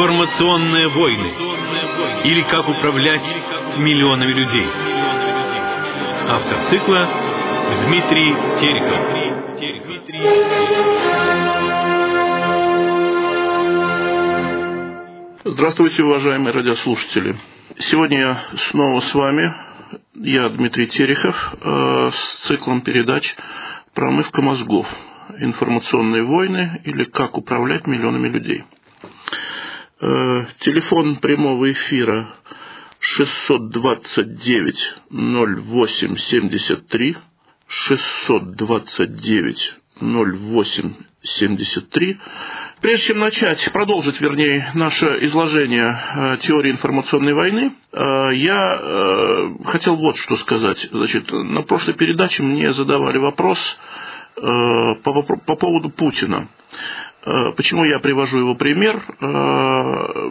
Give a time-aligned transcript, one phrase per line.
[0.00, 1.30] Информационные войны.
[2.24, 3.20] Или как управлять
[3.76, 4.66] миллионами людей.
[6.26, 7.06] Автор цикла
[7.84, 8.96] Дмитрий Терехов.
[15.44, 17.36] Здравствуйте, уважаемые радиослушатели.
[17.78, 18.38] Сегодня я
[18.70, 19.52] снова с вами.
[20.14, 23.36] Я Дмитрий Терехов э, с циклом передач
[23.92, 24.86] «Промывка мозгов.
[25.40, 28.64] Информационные войны» или «Как управлять миллионами людей».
[30.02, 32.34] Э, телефон прямого эфира
[33.00, 37.16] 629 08 73
[37.66, 42.18] 629 08 73.
[42.80, 50.16] Прежде чем начать, продолжить, вернее, наше изложение э, теории информационной войны, э, я хотел вот
[50.16, 50.88] что сказать.
[50.92, 53.58] Значит, на прошлой передаче мне задавали вопрос
[54.34, 56.48] по, по поводу Путина.
[57.22, 60.30] Э, почему я привожу его пример, э,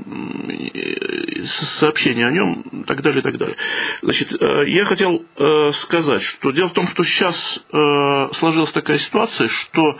[1.78, 3.56] сообщение о нем и так далее, и так далее.
[4.02, 5.24] Значит, э, я хотел
[5.74, 7.64] сказать, что дело в том, что сейчас
[8.38, 10.00] сложилась такая ситуация, что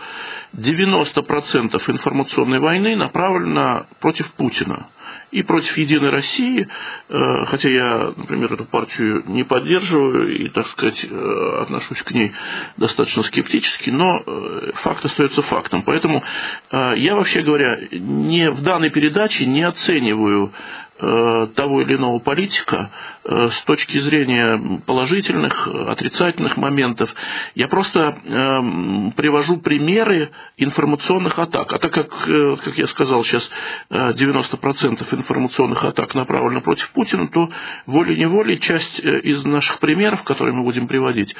[0.52, 4.88] 90% информационной войны направлена против Путина
[5.30, 6.66] и против «Единой России»,
[7.08, 12.32] э, хотя я, например, эту партию не поддерживаю и, так сказать, э, отношусь к ней
[12.76, 15.82] достаточно скептически, но э, факт остается фактом.
[15.82, 16.22] Поэтому
[16.70, 20.52] я, вообще говоря, не, в данной передаче не оцениваю
[21.00, 22.90] того или иного политика
[23.24, 27.14] э, с точки зрения положительных, отрицательных моментов.
[27.54, 31.72] Я просто эм, привожу примеры информационных атак.
[31.72, 33.50] А так как, э, как я сказал, сейчас
[33.90, 37.50] 90% информационных атак направлено против Путина, то
[37.86, 41.34] волей-неволей часть из наших примеров, которые мы будем приводить,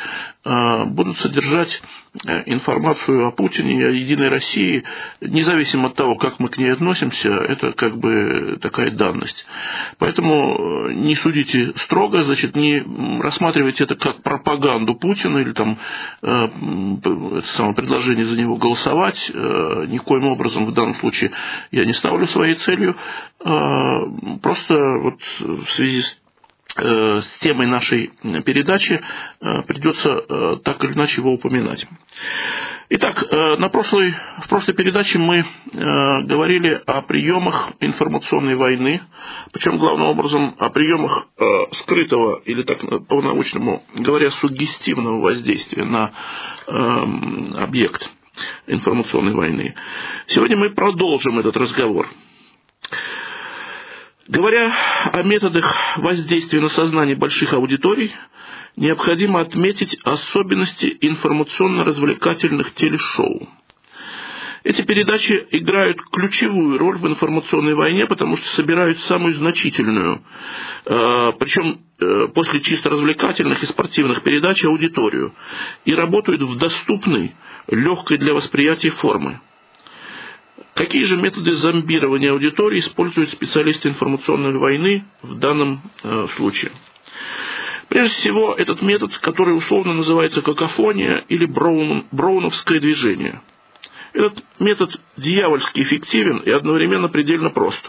[0.44, 1.82] будут содержать
[2.46, 4.84] информацию о Путине о Единой России,
[5.20, 9.46] независимо от того, как мы к ней относимся, это как бы такая данность.
[9.98, 12.82] Поэтому э, не судите строго, значит, не
[13.20, 15.78] рассматривайте это как пропаганду Путина или там
[16.22, 16.48] э,
[16.98, 19.30] это самое предложение за него голосовать.
[19.32, 21.32] Э, никоим образом в данном случае
[21.70, 22.96] я не ставлю своей целью.
[24.42, 26.19] Просто вот в связи с
[26.76, 28.10] с темой нашей
[28.44, 29.00] передачи
[29.66, 31.86] придется так или иначе его упоминать.
[32.92, 35.44] Итак, э, на прошлой, в прошлой передаче мы э,
[36.24, 39.00] говорили о приемах информационной войны,
[39.52, 46.12] причем главным образом о приемах э, скрытого или так по-научному говоря суггестивного воздействия на
[46.66, 48.10] объект
[48.66, 49.74] информационной войны.
[50.26, 52.08] Сегодня мы продолжим этот разговор.
[54.30, 54.72] Говоря
[55.12, 58.14] о методах воздействия на сознание больших аудиторий,
[58.76, 63.48] необходимо отметить особенности информационно-развлекательных телешоу.
[64.62, 70.22] Эти передачи играют ключевую роль в информационной войне, потому что собирают самую значительную,
[70.84, 75.34] э, причем э, после чисто развлекательных и спортивных передач аудиторию,
[75.84, 77.34] и работают в доступной,
[77.66, 79.40] легкой для восприятия формы.
[80.74, 86.72] Какие же методы зомбирования аудитории используют специалисты информационной войны в данном э, случае?
[87.88, 93.42] Прежде всего, этот метод, который условно называется какофония или броун, броуновское движение.
[94.12, 97.84] Этот метод дьявольски эффективен и одновременно предельно прост.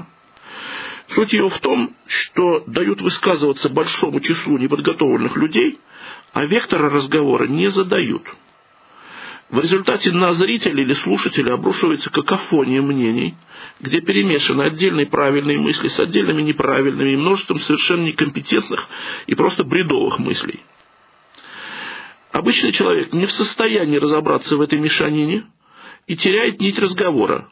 [1.10, 5.80] Суть его в том, что дают высказываться большому числу неподготовленных людей,
[6.34, 8.24] а вектора разговора не задают–
[9.52, 13.36] в результате на зрителя или слушателя обрушивается какофония мнений,
[13.82, 18.88] где перемешаны отдельные правильные мысли с отдельными неправильными и множеством совершенно некомпетентных
[19.28, 20.62] и просто бредовых мыслей.
[22.32, 25.46] Обычный человек не в состоянии разобраться в этой мешанине
[26.08, 27.50] и теряет нить разговора.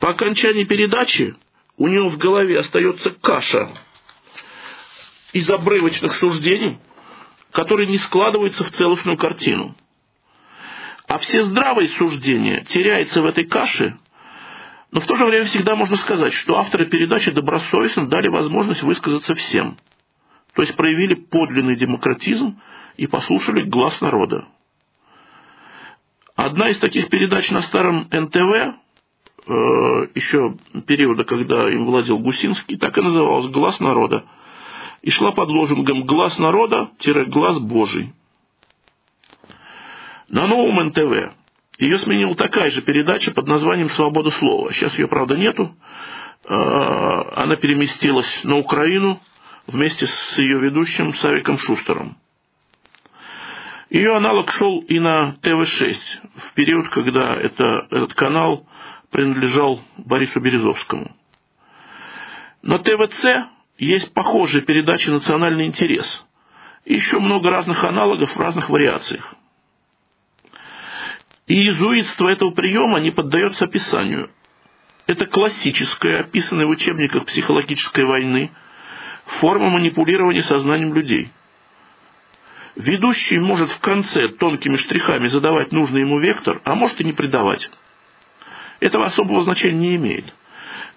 [0.00, 1.36] По окончании передачи
[1.76, 3.70] у него в голове остается каша
[5.32, 6.78] из обрывочных суждений,
[7.52, 9.76] которые не складываются в целостную картину–
[11.08, 13.96] а все здравые суждения теряются в этой каше,
[14.90, 19.34] но в то же время всегда можно сказать, что авторы передачи добросовестно дали возможность высказаться
[19.34, 19.78] всем.
[20.54, 22.60] То есть проявили подлинный демократизм
[22.96, 24.46] и послушали глаз народа.
[26.36, 28.72] Одна из таких передач на старом НТВ, э,
[30.14, 30.56] еще
[30.86, 34.24] периода, когда им владел Гусинский, так и называлась «Глаз народа».
[35.00, 38.12] И шла под лозунгом «Глаз народа-глаз Божий».
[40.28, 41.32] На новом НТВ
[41.78, 44.72] ее сменила такая же передача под названием «Свобода слова».
[44.72, 45.74] Сейчас ее, правда, нету.
[46.44, 49.20] А, она переместилась на Украину
[49.66, 52.18] вместе с ее ведущим Савиком Шустером.
[53.90, 55.96] Ее аналог шел и на ТВ-6
[56.36, 58.66] в период, когда это, этот канал
[59.10, 61.16] принадлежал Борису Березовскому.
[62.60, 63.46] На ТВЦ
[63.78, 66.26] есть похожие передачи «Национальный интерес».
[66.84, 69.34] И еще много разных аналогов в разных вариациях.
[71.48, 74.30] И иезуитство этого приема не поддается описанию.
[75.06, 78.50] Это классическая, описанная в учебниках психологической войны,
[79.24, 81.30] форма манипулирования сознанием людей.
[82.76, 87.70] Ведущий может в конце тонкими штрихами задавать нужный ему вектор, а может и не придавать.
[88.78, 90.34] Этого особого значения не имеет.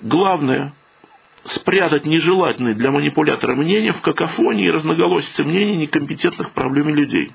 [0.01, 0.74] Главное–
[1.45, 7.31] спрятать нежелательные для манипулятора мнения в какофонии и разноголосице мнений некомпетентных в проблеме людей.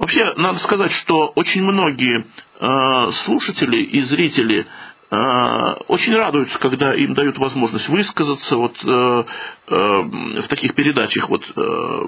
[0.00, 2.24] Вообще, надо сказать, что очень многие
[2.58, 4.66] э, слушатели и зрители
[5.10, 8.56] очень радуются, когда им дают возможность высказаться.
[8.56, 9.24] Вот э,
[9.70, 12.06] Э, в таких передачах вот э,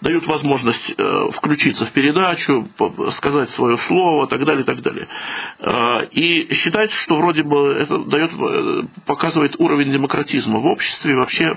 [0.00, 2.66] дают возможность э, включиться в передачу,
[3.10, 5.06] сказать свое слово, так далее, так далее.
[6.12, 8.30] И считается, что вроде бы это дает,
[9.04, 11.54] показывает уровень демократизма в обществе, вообще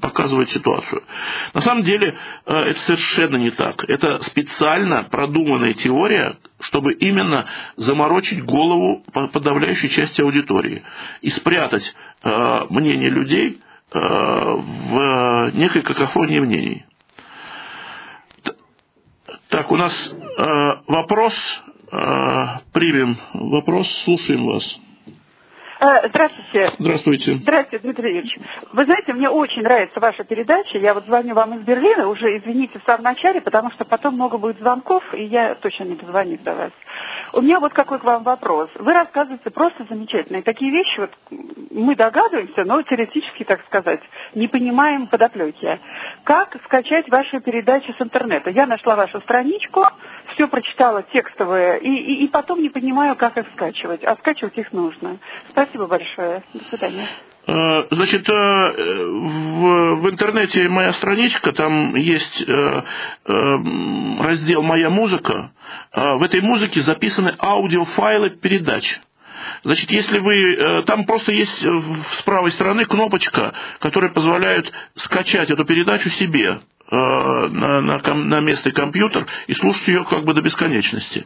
[0.00, 1.02] показывает ситуацию.
[1.52, 3.84] На самом деле это совершенно не так.
[3.88, 7.46] Это специально продуманная теория, чтобы именно
[7.76, 10.82] заморочить голову подавляющей части аудитории
[11.22, 13.60] и спрятать мнение людей
[13.92, 16.84] Э, в некой какофонии мнений.
[19.48, 20.44] Так, у нас э,
[20.86, 21.34] вопрос.
[21.90, 24.80] Э, примем вопрос, слушаем вас.
[25.80, 26.72] Э, здравствуйте.
[26.78, 27.34] Здравствуйте.
[27.36, 28.36] Здравствуйте, Дмитрий Юрьевич.
[28.70, 30.76] Вы знаете, мне очень нравится ваша передача.
[30.76, 34.36] Я вот звоню вам из Берлина, уже извините в самом начале, потому что потом много
[34.36, 36.72] будет звонков, и я точно не дозвонюсь до вас.
[37.32, 38.70] У меня вот какой к вам вопрос.
[38.74, 41.10] Вы рассказываете просто замечательные такие вещи, вот
[41.70, 44.00] мы догадываемся, но теоретически, так сказать,
[44.34, 45.80] не понимаем подоплеки.
[46.24, 48.50] Как скачать ваши передачи с интернета?
[48.50, 49.84] Я нашла вашу страничку,
[50.34, 54.04] все прочитала текстовое, и, и, и потом не понимаю, как их скачивать.
[54.04, 55.18] А скачивать их нужно.
[55.50, 56.42] Спасибо большое.
[56.52, 57.06] До свидания.
[57.46, 62.82] Э, значит, э, в, интернете моя страничка, там есть э,
[63.24, 65.52] раздел «Моя музыка».
[65.92, 69.00] В этой музыке записаны аудиофайлы передач.
[69.64, 70.82] Значит, если вы...
[70.86, 76.60] Там просто есть с правой стороны кнопочка, которая позволяет скачать эту передачу себе.
[76.92, 81.24] Э, на, на, на местный компьютер и слушать ее как бы до бесконечности.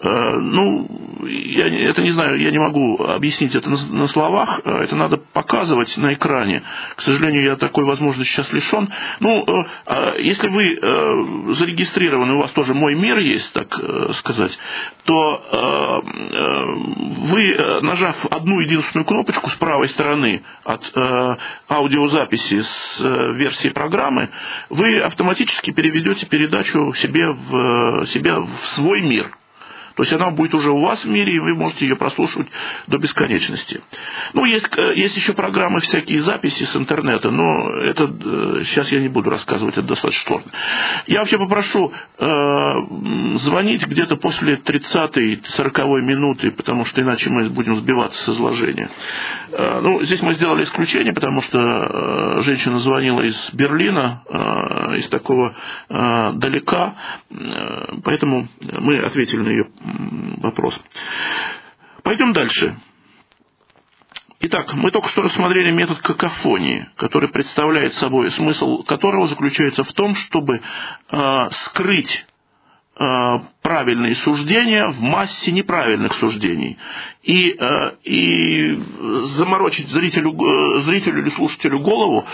[0.00, 0.08] Э,
[0.40, 0.88] ну,
[1.24, 5.18] я это не знаю, я не могу объяснить это на, на словах, э, это надо
[5.18, 6.64] показывать на экране.
[6.96, 8.88] К сожалению, я такой возможности сейчас лишен.
[9.20, 9.44] Ну,
[9.86, 13.72] а если вы зарегистрированы, у вас тоже мой мир есть, так
[14.14, 14.58] сказать,
[15.04, 16.02] то
[17.18, 20.92] вы, нажав одну единственную кнопочку с правой стороны от
[21.68, 23.00] аудиозаписи с
[23.34, 24.30] версии программы,
[24.70, 29.30] вы автоматически переведете передачу себе в, себе в свой мир.
[29.94, 32.48] То есть она будет уже у вас в мире, и вы можете ее прослушивать
[32.86, 33.80] до бесконечности.
[34.32, 39.00] Ну, есть, э, есть еще программы, всякие записи с интернета, но это э, сейчас я
[39.00, 40.50] не буду рассказывать, это достаточно сложно.
[41.06, 42.72] Я вообще попрошу э,
[43.36, 48.90] звонить где-то после 30-й, 40-й минуты, потому что иначе мы будем сбиваться с изложения.
[49.52, 55.08] Э, ну, здесь мы сделали исключение, потому что э, женщина звонила из Берлина, э, из
[55.08, 55.54] такого
[55.88, 56.96] э, далека,
[57.30, 58.48] э, поэтому
[58.80, 60.80] мы ответили на ее вопрос.
[62.02, 62.76] Пойдем дальше.
[64.40, 70.14] Итак, мы только что рассмотрели метод какофонии, который представляет собой смысл которого заключается в том,
[70.14, 70.60] чтобы
[71.10, 72.26] э, скрыть
[72.96, 76.78] правильные суждения в массе неправильных суждений.
[77.22, 78.78] И, э, и
[79.36, 82.26] заморочить зрителю, э, зрителю или слушателю голову,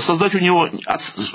[0.00, 0.68] создать у него,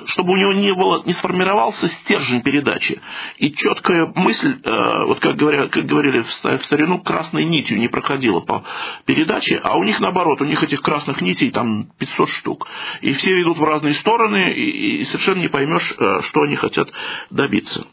[0.06, 3.02] чтобы у него не, было, не сформировался стержень передачи.
[3.38, 8.64] И четкая мысль, вот как, говоря, как говорили в старину, красной нитью не проходила по
[9.06, 12.68] передаче, а у них наоборот, у них этих красных нитей там 500 штук.
[13.02, 16.90] И все идут в разные стороны, и, и совершенно не поймешь, что они хотят
[17.32, 17.88] добиться.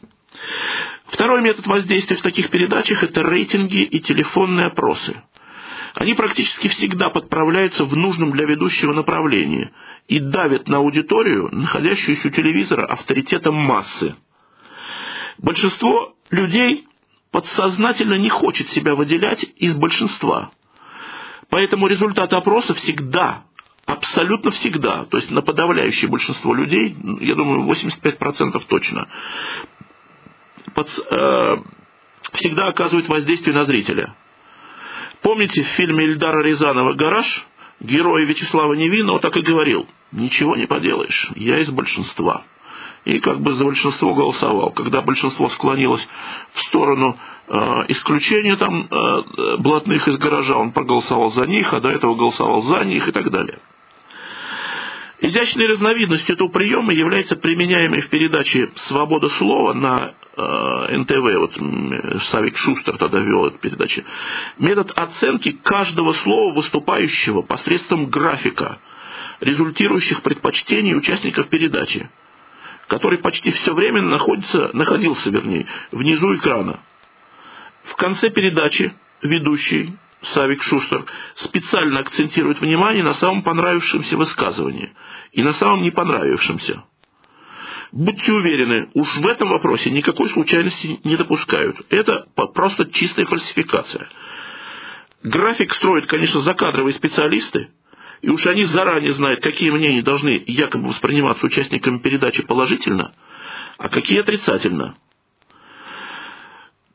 [1.05, 5.21] Второй метод воздействия в таких передачах– это рейтинги и телефонные опросы.
[5.93, 9.71] Они практически всегда подправляются в нужном для ведущего направлении
[10.07, 14.15] и давят на аудиторию, находящуюся у телевизора, авторитетом массы.
[15.39, 16.87] Большинство людей
[17.31, 20.51] подсознательно не хочет себя выделять из большинства.
[21.49, 23.43] Поэтому результаты опроса всегда,
[23.85, 29.07] абсолютно всегда, то есть на подавляющее большинство людей, я думаю, 85% точно,
[30.77, 31.57] под, э,
[32.33, 34.13] всегда оказывает воздействие на зрителя.
[35.23, 37.47] Помните в фильме Ильдара Рязанова «Гараж»?
[37.79, 42.43] Герой Вячеслава Невинного так и говорил, ничего не поделаешь, я из большинства.
[43.05, 44.71] и как бы за большинство голосовал.
[44.71, 46.07] Когда большинство склонилось
[46.51, 47.17] в сторону
[47.47, 52.61] э, исключения там э, блатных из гаража, он проголосовал за них, а до этого голосовал
[52.63, 53.59] за них и так далее.
[55.21, 62.95] Изящной разновидностью этого приема является применяемый в передаче «Свобода слова» на НТВ, вот Савик Шустер
[62.97, 64.03] тогда вел эту передачу,
[64.59, 68.77] метод оценки каждого слова выступающего посредством графика,
[69.39, 72.09] результирующих предпочтений участников передачи,
[72.87, 76.81] который почти все время находится, находился, вернее, внизу экрана.
[77.83, 84.93] В конце передачи ведущий Савик Шустер специально акцентирует внимание на самом понравившемся высказывании
[85.31, 86.83] и на самом не понравившемся.
[87.91, 91.77] Будьте уверены, уж в этом вопросе никакой случайности не допускают.
[91.89, 94.09] Это просто чистая фальсификация.
[95.23, 97.69] График строят, конечно, закадровые специалисты,
[98.21, 103.13] и уж они заранее знают, какие мнения должны якобы восприниматься участниками передачи положительно,
[103.77, 104.95] а какие отрицательно–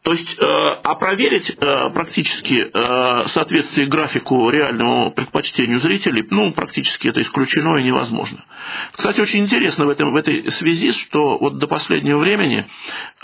[0.03, 7.07] то есть, э, а проверить э, практически э, соответствие графику реальному предпочтению зрителей, ну, практически
[7.07, 8.45] это исключено и невозможно.
[8.93, 12.67] Кстати, очень интересно в, этом, в этой связи, что вот до последнего времени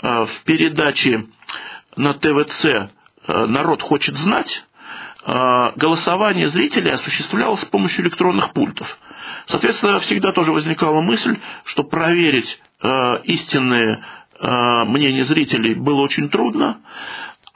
[0.01, 1.25] в передаче
[1.97, 2.91] на ТВЦ
[3.27, 4.65] «Народ хочет знать»
[5.25, 8.97] голосование зрителей осуществлялось с помощью электронных пультов.
[9.47, 12.59] Соответственно, всегда тоже возникала мысль, что проверить
[13.23, 16.77] истинные Э, мнение зрителей было очень трудно.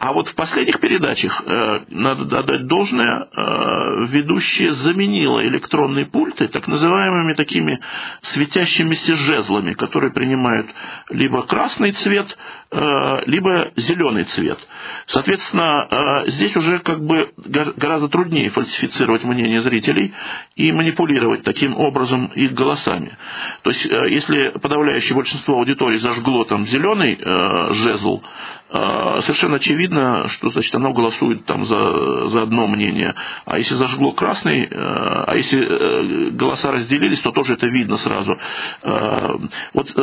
[0.03, 6.67] А вот в последних передачах, э, надо отдать должное, э, ведущая заменила электронные пульты так
[6.67, 7.79] называемыми такими
[8.21, 10.67] светящимися жезлами, которые принимают
[11.09, 12.37] либо красный цвет,
[13.27, 14.57] либо зеленый цвет.
[15.05, 20.11] Соответственно, здесь уже как бы гораздо труднее фальсифицировать мнение зрителей
[20.55, 23.15] и манипулировать таким образом их голосами.
[23.61, 27.19] То есть, если подавляющее большинство аудитории зажгло там зеленый
[27.75, 28.23] жезл,
[28.73, 33.13] совершенно очевидно, что значит, оно голосует там за, за одно мнение.
[33.45, 38.37] А если зажгло красный, э, а если э, голоса разделились, то тоже это видно сразу.
[38.81, 39.35] Э,
[39.73, 39.93] вот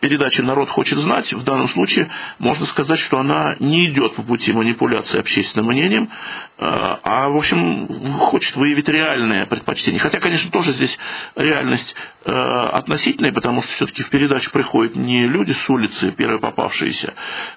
[0.00, 4.52] передача «Народ хочет знать» в данном случае можно сказать, что она не идет по пути
[4.52, 6.10] манипуляции общественным мнением,
[6.56, 7.88] а, в общем,
[8.18, 10.00] хочет выявить реальное предпочтение.
[10.00, 10.96] Хотя, конечно, тоже здесь
[11.34, 17.14] реальность относительная, потому что все-таки в передачу приходят не люди с улицы, первые попавшиеся,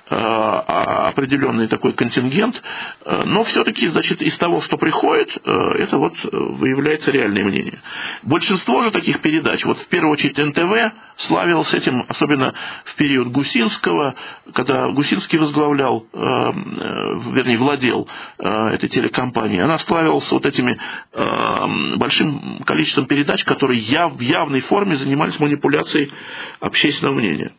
[0.10, 2.62] Э, а определенный такой контингент,
[3.04, 7.80] э, но все-таки, значит, из того, что приходит, э, это вот выявляется реальное мнение.
[8.24, 12.54] Большинство же таких передач, вот в первую очередь НТВ славилась этим, особенно
[12.86, 14.16] в период Гусинского,
[14.54, 18.08] когда Гусинский возглавлял, вернее, владел
[18.38, 20.78] этой телекомпанией, она славилась вот этими
[21.98, 24.22] большим количеством передач, которые в
[24.58, 26.12] явной форме занимались манипуляцией
[26.60, 27.52] общественного мнения.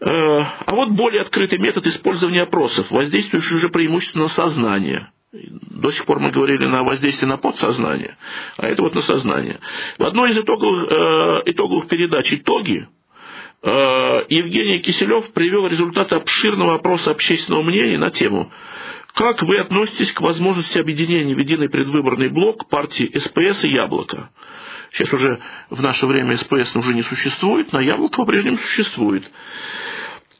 [0.00, 5.12] Э, а вот более открытый метод использования опросов, воздействующий уже преимущественно на сознание.
[5.32, 8.16] До сих пор мы говорили на воздействие на подсознание,
[8.58, 9.60] а это вот на сознание.
[9.98, 12.86] В одной из итоговых, э, итоговых передач «Итоги»
[13.62, 18.50] э, Евгений Киселев привел результаты обширного опроса общественного мнения на тему
[19.14, 24.30] «Как вы относитесь к возможности объединения в единый предвыборный блок партии СПС и Яблоко?»
[24.92, 29.24] Сейчас уже в наше время СПС уже не существует, но Яблоко по-прежнему существует.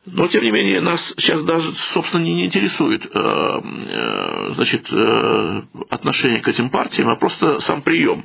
[0.04, 6.40] Но, тем не менее, нас сейчас даже, собственно, не интересует э, э, значит, э, отношение
[6.40, 8.24] к этим партиям, а просто сам прием.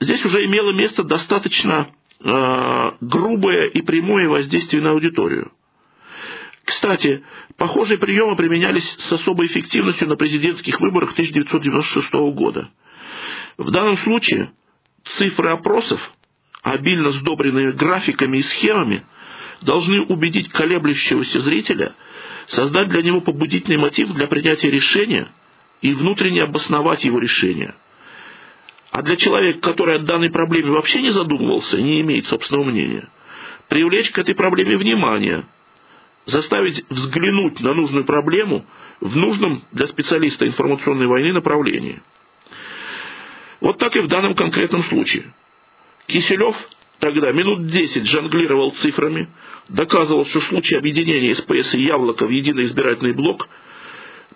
[0.00, 5.52] Здесь уже имело место достаточно грубое и прямое воздействие на аудиторию.
[6.64, 7.22] Кстати,
[7.58, 12.70] похожие приемы применялись с особой эффективностью на президентских выборах 1996 года.
[13.58, 14.50] В данном случае
[15.04, 16.00] цифры опросов,
[16.62, 19.04] обильно сдобренные графиками и схемами,
[19.60, 21.94] должны убедить колеблющегося зрителя,
[22.48, 25.28] создать для него побудительный мотив для принятия решения
[25.80, 27.74] и внутренне обосновать его решение.
[28.90, 33.08] А для человека, который о данной проблеме вообще не задумывался, не имеет собственного мнения,
[33.68, 35.44] привлечь к этой проблеме внимание,
[36.26, 38.64] заставить взглянуть на нужную проблему
[39.00, 42.00] в нужном для специалиста информационной войны направлении.
[43.64, 45.32] Вот так и в данном конкретном случае.
[46.06, 46.54] Киселев
[46.98, 49.26] тогда минут 10 жонглировал цифрами,
[49.70, 53.48] доказывал, что в случае объединения СПС и Яблоко в единый избирательный блок,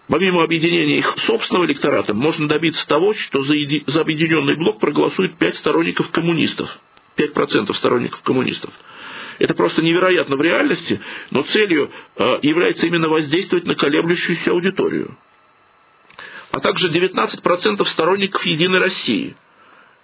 [0.07, 3.85] помимо объединения их собственного электората, можно добиться того, что за, еди...
[3.87, 6.79] за объединенный блок проголосует 5 сторонников коммунистов,
[7.19, 8.73] 5% сторонников коммунистов.
[9.39, 15.19] Это просто невероятно в реальности, но целью э, является именно воздействовать на колеблющуюся аудиторию.
[16.51, 19.37] А также 19% сторонников «Единой России»,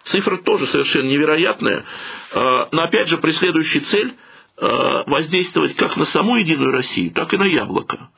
[0.04, 1.84] Цифра тоже совершенно невероятная,
[2.30, 4.14] э, но опять же преследующая цель
[4.56, 8.10] э, воздействовать как на саму Единую Россию, так и на Яблоко,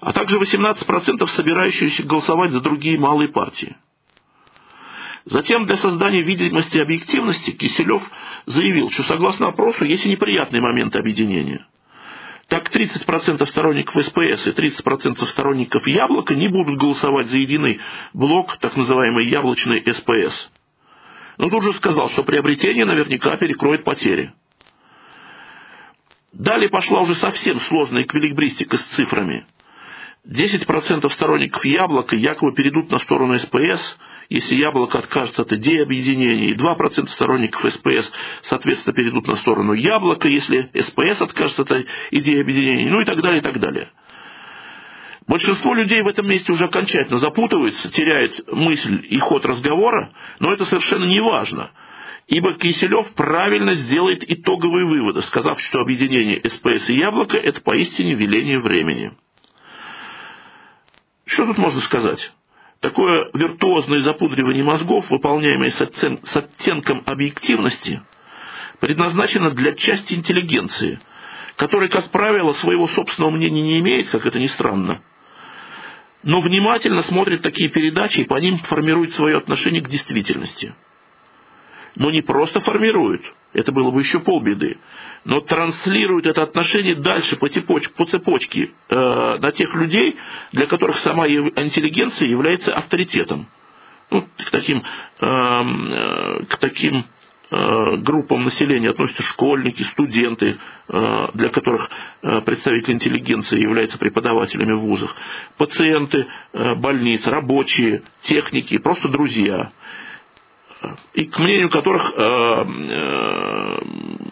[0.00, 3.76] а также 18% собирающиеся голосовать за другие малые партии.
[5.24, 8.02] Затем для создания видимости и объективности Киселев
[8.46, 11.66] заявил, что согласно опросу есть и неприятные моменты объединения.
[12.48, 17.80] Так 30% сторонников СПС и 30% сторонников Яблока не будут голосовать за единый
[18.14, 20.50] блок, так называемый яблочный СПС.
[21.36, 24.32] Но тут же сказал, что приобретение наверняка перекроет потери.
[26.32, 29.46] Далее пошла уже совсем сложная эквилибристика с цифрами–
[30.28, 36.54] 10% сторонников яблока якобы перейдут на сторону СПС, если яблоко откажется от идеи объединения, и
[36.54, 43.00] 2% сторонников СПС, соответственно, перейдут на сторону яблока, если СПС откажется от идеи объединения, ну
[43.00, 43.88] и так далее, и так далее.
[45.26, 50.64] Большинство людей в этом месте уже окончательно запутываются, теряют мысль и ход разговора, но это
[50.64, 51.70] совершенно не важно,
[52.26, 58.58] ибо Киселев правильно сделает итоговые выводы, сказав, что объединение СПС и яблоко– это поистине веление
[58.58, 59.12] времени.
[61.24, 62.32] Что тут можно сказать?
[62.80, 66.20] Такое виртуозное запудривание мозгов, выполняемое с, оттен...
[66.22, 68.02] с оттенком объективности,
[68.78, 71.00] предназначено для части интеллигенции,
[71.56, 75.02] которая, как правило, своего собственного мнения не имеет, как это ни странно,
[76.22, 80.74] но внимательно смотрит такие передачи и по ним формирует свое отношение к действительности.
[81.98, 84.78] Но не просто формирует, это было бы еще полбеды,
[85.24, 90.14] но транслирует это отношение дальше по, цепоч, по цепочке э, на тех людей,
[90.52, 93.48] для которых сама интеллигенция является авторитетом.
[94.10, 97.04] Ну, к таким, э, э, к таким
[97.50, 100.56] э, группам населения относятся школьники, студенты,
[100.88, 101.90] э, для которых
[102.22, 105.16] э, представители интеллигенции являются преподавателями в вузах,
[105.56, 109.72] пациенты больниц, рабочие, техники, просто друзья
[111.14, 113.78] и к мнению которых э, э,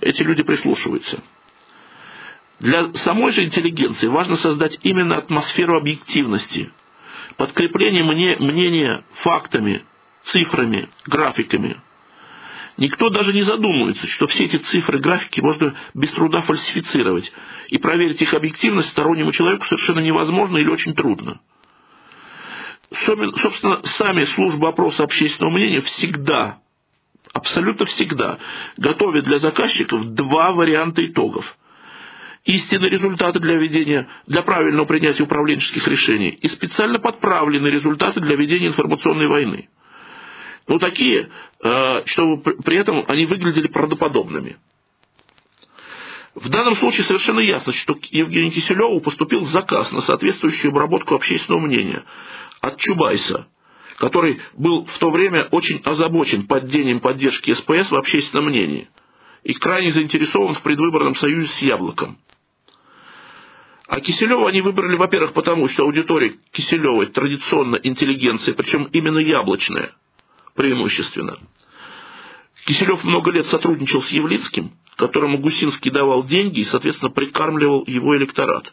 [0.02, 1.22] эти люди прислушиваются.
[2.60, 6.70] Для самой же интеллигенции важно создать именно атмосферу объективности,
[7.36, 9.84] подкрепление мнения фактами,
[10.22, 11.80] цифрами, графиками.
[12.78, 17.32] Никто даже не задумывается, что все эти цифры, графики можно без труда фальсифицировать,
[17.68, 21.40] и проверить их объективность стороннему человеку совершенно невозможно или очень трудно.
[22.92, 26.58] Собственно, сами службы опроса общественного мнения всегда,
[27.32, 28.38] абсолютно всегда,
[28.76, 31.56] готовят для заказчиков два варианта итогов.
[32.44, 38.68] Истинные результаты для ведения, для правильного принятия управленческих решений и специально подправленные результаты для ведения
[38.68, 39.68] информационной войны.
[40.68, 41.28] Ну, такие,
[41.62, 44.56] э, чтобы при этом они выглядели правдоподобными.
[46.36, 52.04] В данном случае совершенно ясно, что Евгению Киселеву поступил заказ на соответствующую обработку общественного мнения
[52.66, 53.48] от Чубайса,
[53.98, 58.88] который был в то время очень озабочен падением поддержки СПС в общественном мнении
[59.44, 62.18] и крайне заинтересован в предвыборном союзе с Яблоком.
[63.86, 69.92] А Киселева они выбрали, во-первых, потому что аудитория Киселевой традиционно интеллигенция, причем именно яблочная,
[70.56, 71.38] преимущественно.
[72.66, 78.72] Киселев много лет сотрудничал с Явлицким, которому Гусинский давал деньги и, соответственно, прикармливал его электорат.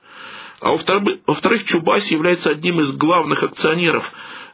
[0.61, 4.09] А во-вторых, Чубайс является одним из главных акционеров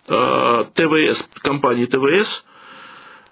[0.08, 2.44] э, ТВС, компании ТВС,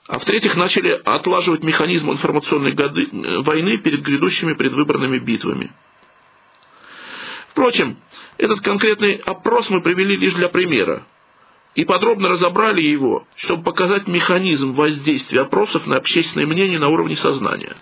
[0.08, 5.72] а в-третьих, начали отлаживать механизм информационной годы, э, войны перед грядущими предвыборными битвами.
[7.50, 7.98] Впрочем,
[8.38, 11.04] этот конкретный опрос мы привели лишь для примера
[11.74, 17.76] и подробно разобрали его, чтобы показать механизм воздействия опросов на общественное мнение на уровне сознания.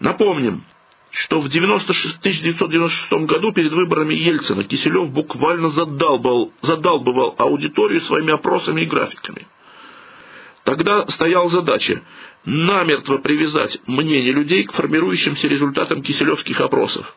[0.00, 0.64] Напомним,
[1.10, 8.86] что в 1996 году перед выборами Ельцина Киселев буквально задалбал, задалбывал аудиторию своими опросами и
[8.86, 9.46] графиками.
[10.64, 12.02] Тогда стояла задача
[12.44, 17.14] намертво привязать мнение людей к формирующимся результатам киселевских опросов.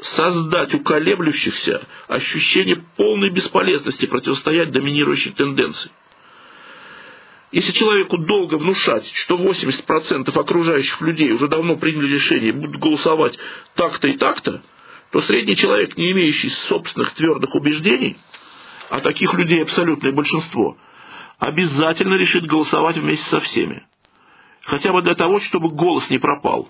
[0.00, 5.90] Создать у колеблющихся ощущение полной бесполезности противостоять доминирующей тенденции.
[7.52, 13.38] Если человеку долго внушать, что 80% окружающих людей уже давно приняли решение будут голосовать
[13.74, 14.62] так-то и так-то,
[15.10, 18.16] то средний человек, не имеющий собственных твердых убеждений,
[18.88, 20.76] а таких людей абсолютное большинство,
[21.38, 23.82] обязательно решит голосовать вместе со всеми.
[24.62, 26.68] Хотя бы для того, чтобы голос не пропал.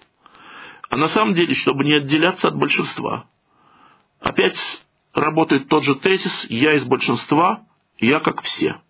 [0.89, 3.27] А на самом деле, чтобы не отделяться от большинства.
[4.21, 4.59] Опять
[5.13, 7.67] работает тот же тезис «я из большинства,
[7.99, 8.81] я как все».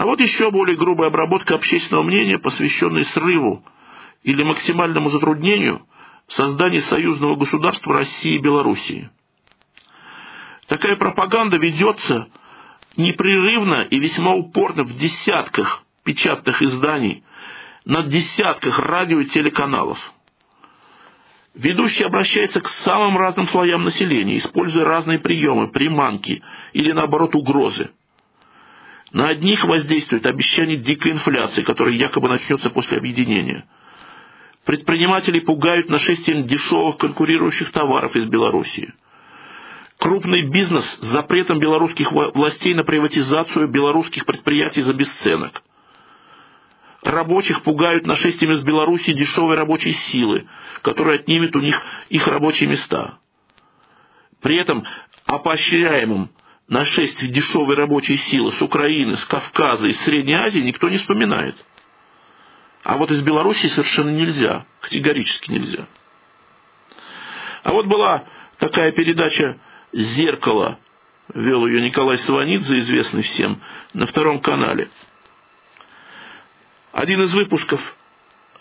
[0.00, 3.62] А вот еще более грубая обработка общественного мнения, посвященная срыву
[4.22, 5.86] или максимальному затруднению
[6.26, 9.10] создания союзного государства России и Белоруссии.
[10.68, 12.28] Такая пропаганда ведется
[12.96, 17.22] непрерывно и весьма упорно в десятках печатных изданий,
[17.84, 20.14] на десятках радио и телеканалов.
[21.52, 27.90] Ведущий обращается к самым разным слоям населения, используя разные приемы, приманки или, наоборот, угрозы.
[29.12, 33.66] На одних воздействует обещание дикой инфляции, которая якобы начнется после объединения.
[34.64, 38.92] Предприниматели пугают нашествием дешевых конкурирующих товаров из Белоруссии.
[39.98, 45.62] Крупный бизнес с запретом белорусских властей на приватизацию белорусских предприятий за бесценок.
[47.02, 50.46] Рабочих пугают нашествием из Белоруссии дешевой рабочей силы,
[50.82, 53.18] которая отнимет у них их рабочие места.
[54.40, 54.84] При этом
[55.26, 56.30] о поощряемом
[56.70, 61.56] нашествии дешевой рабочей силы с Украины, с Кавказа, из Средней Азии никто не вспоминает.
[62.84, 65.86] А вот из Белоруссии совершенно нельзя, категорически нельзя.
[67.64, 68.24] А вот была
[68.58, 69.58] такая передача
[69.92, 70.78] «Зеркало»,
[71.34, 73.60] вел ее Николай Саванидзе, известный всем,
[73.92, 74.88] на втором канале.
[76.92, 77.96] Один из выпусков,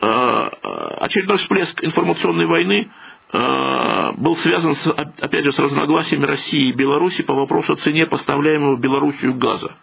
[0.02, 2.90] а, а, очередной всплеск информационной войны
[3.32, 8.76] был связан, с, опять же, с разногласиями России и Беларуси по вопросу о цене поставляемого
[8.78, 9.76] Белоруссию газа.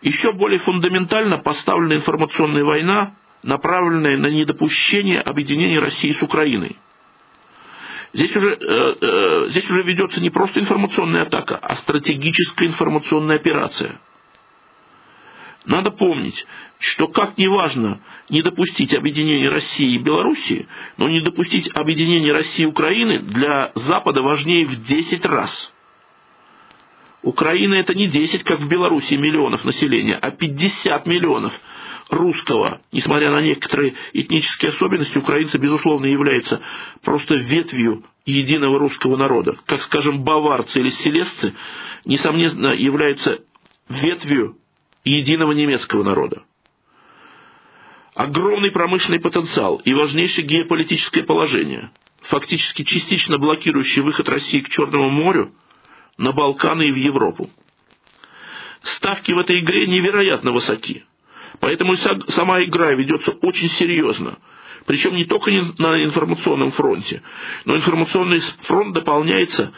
[0.00, 6.76] Еще более фундаментально поставлена информационная война, направленная на недопущение объединения России с Украиной.
[8.12, 13.98] Здесь уже, э, э, здесь уже ведется не просто информационная атака, а стратегическая информационная операция.
[15.64, 16.46] Надо помнить,
[16.78, 20.66] что как не важно не допустить объединения России и Белоруссии,
[20.98, 25.72] но не допустить объединения России и Украины для Запада важнее в 10 раз.
[27.22, 31.58] Украина это не 10, как в Белоруссии, миллионов населения, а 50 миллионов
[32.10, 32.82] русского.
[32.92, 36.60] Несмотря на некоторые этнические особенности, украинцы, безусловно, являются
[37.02, 39.56] просто ветвью единого русского народа.
[39.64, 41.54] Как, скажем, баварцы или селесцы,
[42.04, 43.40] несомненно, являются
[43.88, 44.58] ветвью
[45.04, 46.42] единого немецкого народа.
[48.14, 51.90] Огромный промышленный потенциал и важнейшее геополитическое положение,
[52.22, 55.52] фактически частично блокирующий выход России к Черному морю,
[56.16, 57.50] на Балканы и в Европу.
[58.82, 61.04] Ставки в этой игре невероятно высоки.
[61.60, 64.38] Поэтому и сама игра ведется очень серьезно.
[64.86, 67.22] Причем не только на информационном фронте,
[67.64, 69.72] но информационный фронт дополняется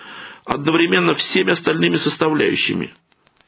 [0.44, 2.92] одновременно всеми остальными составляющими.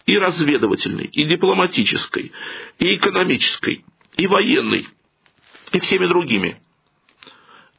[0.08, 2.32] И разведывательной, и дипломатической,
[2.78, 3.84] и экономической,
[4.16, 4.88] и военной,
[5.72, 6.60] и всеми другими.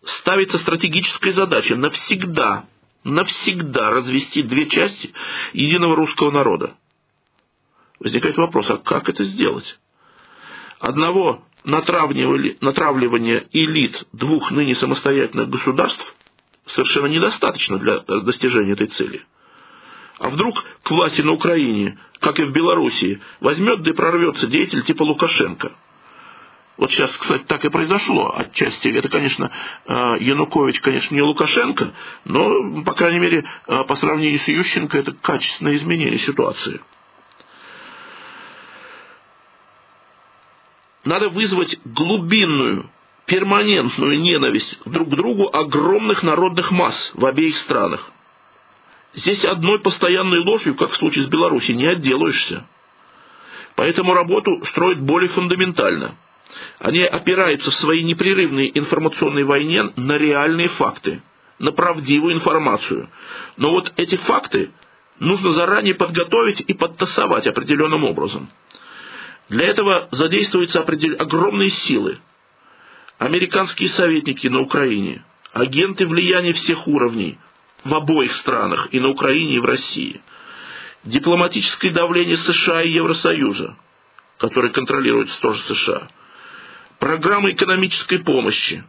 [0.06, 2.68] Ставится стратегическая задача навсегда
[3.04, 5.14] навсегда развести две части
[5.54, 6.76] единого русского народа.
[8.00, 9.80] Возникает вопрос, а как это сделать?
[10.80, 16.16] Одного натравливания элит двух ныне самостоятельных государств
[16.68, 19.26] совершенно недостаточно для достижения этой цели.
[20.20, 24.84] А вдруг к власти на Украине, как и в Белоруссии, возьмет да и прорвется деятель
[24.84, 25.72] типа Лукашенко–
[26.80, 28.88] вот сейчас, кстати, так и произошло отчасти.
[28.88, 29.52] Это, конечно,
[29.86, 35.12] э, Янукович, конечно, не Лукашенко, но, по крайней мере, э, по сравнению с Ющенко, это
[35.12, 36.80] качественное изменение ситуации.
[41.04, 42.90] Надо вызвать глубинную,
[43.26, 48.10] перманентную ненависть друг к другу огромных народных масс в обеих странах.
[49.14, 52.66] Здесь одной постоянной ложью, как в случае с Беларусью, не отделаешься.
[53.76, 56.16] Поэтому работу строят более фундаментально–
[56.80, 61.22] они опираются в своей непрерывной информационной войне на реальные факты,
[61.60, 63.10] на правдивую информацию.
[63.58, 64.72] Но вот эти факты
[65.20, 68.50] нужно заранее подготовить и подтасовать определенным образом.
[69.50, 72.20] Для этого задействуются огромные силы.
[73.18, 77.38] Американские советники на Украине, агенты влияния всех уровней
[77.84, 80.22] в обоих странах, и на Украине, и в России,
[81.04, 83.76] дипломатическое давление США и Евросоюза,
[84.38, 86.08] который контролируется тоже США–
[87.00, 88.84] программы экономической помощи,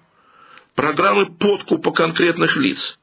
[0.74, 2.98] программы подкупа конкретных лиц,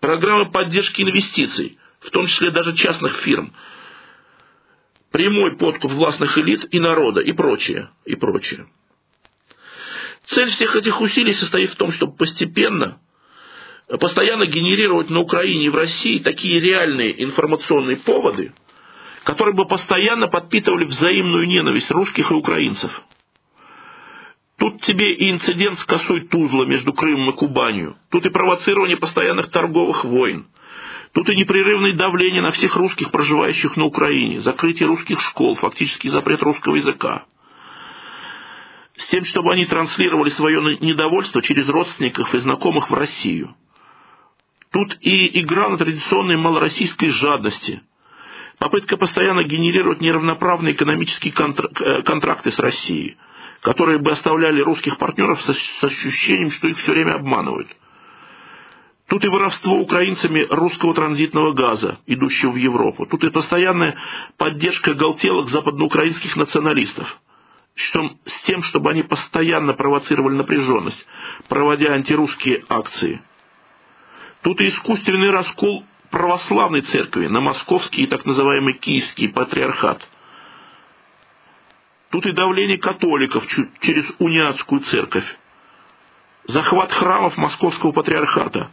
[0.00, 3.54] программы поддержки инвестиций, в том числе даже частных фирм,
[5.10, 8.66] прямой подкуп властных элит и народа и прочее, и прочее.
[10.26, 13.00] Цель всех этих усилий состоит в том, чтобы постепенно,
[13.98, 18.52] постоянно генерировать на Украине и в России такие реальные информационные поводы,
[19.24, 23.02] которые бы постоянно подпитывали взаимную ненависть русских и украинцев–
[24.62, 27.96] Тут тебе и инцидент с косой Тузла между Крымом и Кубанью.
[28.12, 30.46] Тут и провоцирование постоянных торговых войн.
[31.10, 34.38] Тут и непрерывное давление на всех русских, проживающих на Украине.
[34.38, 37.24] Закрытие русских школ, фактически запрет русского языка.
[38.94, 43.56] С тем, чтобы они транслировали свое недовольство через родственников и знакомых в Россию.
[44.72, 47.82] Тут и игра на традиционной малороссийской жадности–
[48.62, 53.16] попытка постоянно генерировать неравноправные экономические э, контракты с Россией,
[53.60, 57.66] которые бы оставляли русских партнеров с ощущением, что их все время обманывают.
[59.08, 63.04] Тут и воровство украинцами русского транзитного газа, идущего в Европу.
[63.04, 63.96] Тут и постоянная
[64.38, 67.20] поддержка галтелок западноукраинских националистов
[67.74, 71.04] с тем, чтобы они постоянно провоцировали напряженность,
[71.48, 73.20] проводя антирусские акции.
[74.42, 80.06] Тут и искусственный раскол православной церкви на московский и так называемый киевский патриархат.
[82.10, 83.46] Тут и давление католиков
[83.80, 85.24] через униатскую церковь.
[86.44, 88.70] Захват храмов московского патриархата.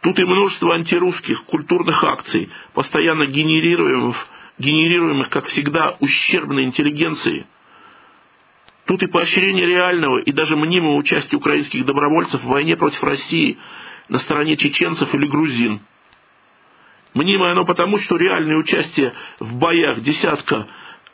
[0.00, 4.26] Тут и множество антирусских культурных акций, постоянно генерируемых,
[4.58, 7.46] генерируемых как всегда, ущербной интеллигенции.
[8.86, 13.58] Тут и поощрение реального и даже мнимого участия украинских добровольцев в войне против России
[14.08, 15.80] на стороне чеченцев или грузин–
[17.16, 20.66] Мнимое оно потому, что реальное участие в боях десятка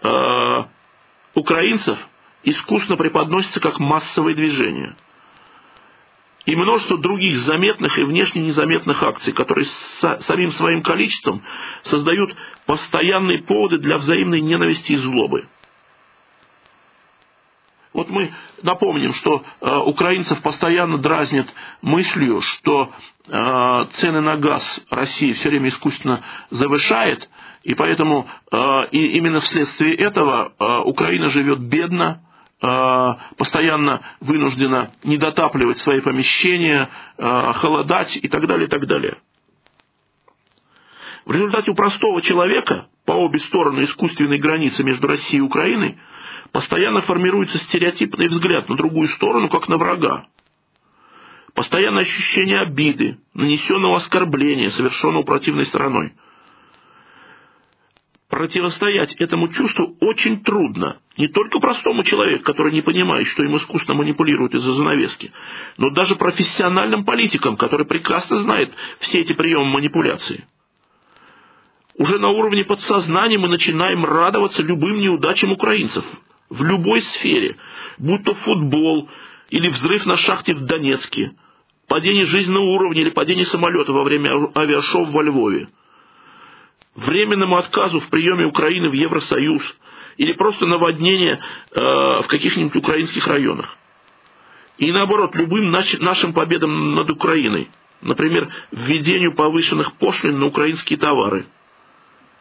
[0.03, 0.65] э,
[1.35, 1.97] украинцев
[2.43, 4.97] искусно преподносится как массовое движение.
[6.45, 11.41] И множество других заметных и внешне незаметных акций, которые с самим своим количеством
[11.85, 12.35] создают
[12.67, 15.47] постоянные поводы для взаимной ненависти и злобы.
[17.93, 21.47] Вот мы напомним, что э, украинцев постоянно дразнят
[21.83, 22.91] мыслью, что
[23.29, 27.29] э, цены на газ России все время искусственно завышает,
[27.63, 32.23] и поэтому э, и именно вследствие этого э, Украина живет бедно,
[32.63, 39.19] э, постоянно вынуждена недотапливать свои помещения, э, холодать и так далее, и так далее.
[41.25, 45.99] В результате у простого человека по обе стороны искусственной границы между Россией и Украиной–
[46.53, 50.27] Постоянно формируется стереотипный взгляд на другую сторону, как на врага.
[51.55, 56.13] Постоянное ощущение обиды, нанесенного оскорбления, совершенного противной стороной.
[58.29, 60.99] Противостоять этому чувству очень трудно.
[61.19, 65.33] Не только простому человеку, который не понимает, что им искусно манипулируют из-за занавески,
[65.77, 70.47] но даже профессиональным политикам, который прекрасно знает все эти приемы манипуляции.
[72.03, 76.05] Уже на уровне подсознания мы начинаем радоваться любым неудачам украинцев–
[76.51, 77.55] в любой сфере,
[77.97, 79.09] будь то футбол
[79.51, 81.31] или взрыв на шахте в Донецке,
[81.87, 85.69] падение жизненного уровня или падение самолета во время авиашоу во Львове,
[86.97, 89.63] временному отказу в приеме Украины в Евросоюз.
[90.17, 93.77] Или просто наводнение э, в каких-нибудь украинских районах.
[94.77, 101.47] И наоборот, любым нашим победам над Украиной, например, введению повышенных пошлин на украинские товары–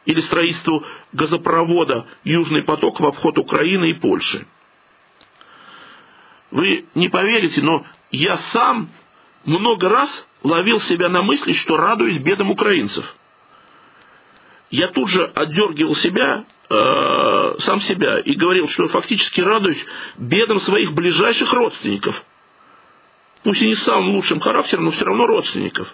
[0.05, 0.83] или строительству
[1.13, 4.45] газопровода «Южный поток» в обход Украины и Польши.
[6.49, 8.89] Вы не поверите, но я сам
[9.45, 13.05] много раз ловил себя на мысли, что радуюсь бедам украинцев.
[14.69, 19.85] Я тут же отдергивал себя, э, сам себя, и говорил, что фактически радуюсь
[20.17, 22.23] бедам своих ближайших родственников.
[23.43, 25.93] Пусть и не самым лучшим характером, но все равно родственников.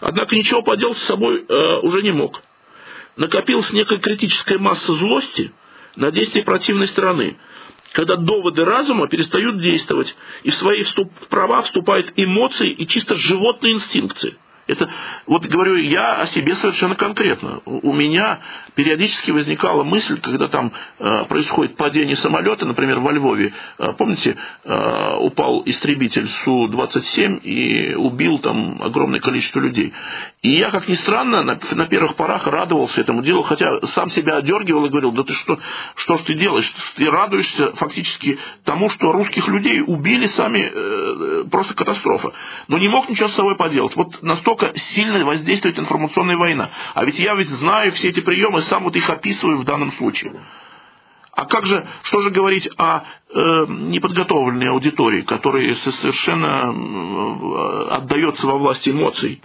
[0.00, 2.42] Однако ничего поделать с собой э, уже не мог
[3.16, 5.52] накопилась некая критическая масса злости
[5.96, 7.36] на действия противной стороны,
[7.92, 13.74] когда доводы разума перестают действовать, и в свои вступ, права вступают эмоции и чисто животные
[13.74, 14.36] инстинкты–
[14.70, 14.88] это,
[15.26, 17.60] вот говорю я о себе совершенно конкретно.
[17.64, 18.40] У меня
[18.74, 25.16] периодически возникала мысль, когда там э, происходит падение самолета, например, во Львове, э, помните, э,
[25.18, 29.92] упал истребитель Су-27 и убил там огромное количество людей.
[30.42, 34.36] И я, как ни странно, на, на первых порах радовался этому делу, хотя сам себя
[34.36, 35.58] одергивал и говорил, да ты что,
[35.96, 36.72] что ж ты делаешь?
[36.96, 42.32] Ты радуешься фактически тому, что русских людей убили сами, э, просто катастрофа.
[42.68, 43.96] Но не мог ничего с собой поделать.
[43.96, 46.70] Вот настолько насколько сильно воздействует информационная война.
[46.94, 50.32] А ведь я ведь знаю все эти приемы, сам вот их описываю в данном случае.
[51.32, 53.02] А как же, что же говорить о э,
[53.68, 59.42] неподготовленной аудитории, которая совершенно отдается во власти эмоций?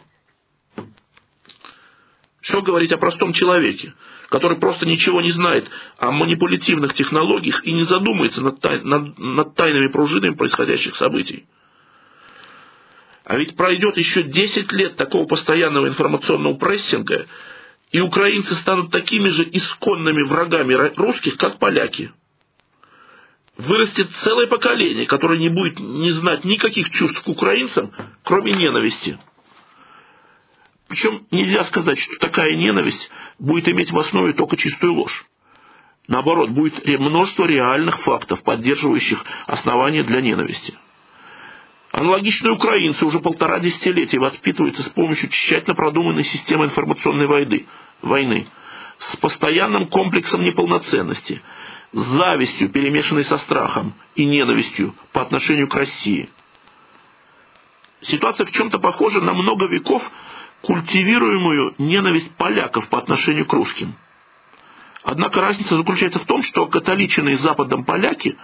[2.42, 3.94] Что говорить о простом человеке,
[4.30, 9.56] который просто ничего не знает о манипулятивных технологиях и не задумается над, тай, над, над
[9.56, 11.46] тайными пружинами происходящих событий?
[13.26, 17.26] А ведь пройдет еще 10 лет такого постоянного информационного прессинга,
[17.92, 22.12] и украинцы станут такими же исконными врагами русских, как поляки.
[23.58, 27.92] Вырастет целое поколение, которое не будет не знать никаких чувств к украинцам,
[28.24, 29.18] кроме ненависти.
[30.88, 33.10] Причем нельзя сказать, что такая ненависть
[33.40, 35.26] будет иметь в основе только чистую ложь.
[36.08, 40.76] Наоборот, будет множество реальных фактов, поддерживающих основания для ненависти.
[41.96, 47.68] Аналогичные украинцы уже полтора десятилетия воспитываются с помощью тщательно продуманной системы информационной войны.
[48.02, 48.48] войны.
[48.98, 51.42] с постоянным комплексом неполноценности,
[51.94, 56.30] с завистью, перемешанной со страхом и ненавистью по отношению к России.
[58.02, 60.12] Ситуация в чем-то похожа на много веков
[60.64, 63.96] культивируемую ненависть поляков по отношению к русским.
[65.06, 68.36] Однако разница заключается в том, что католиченные Западом поляки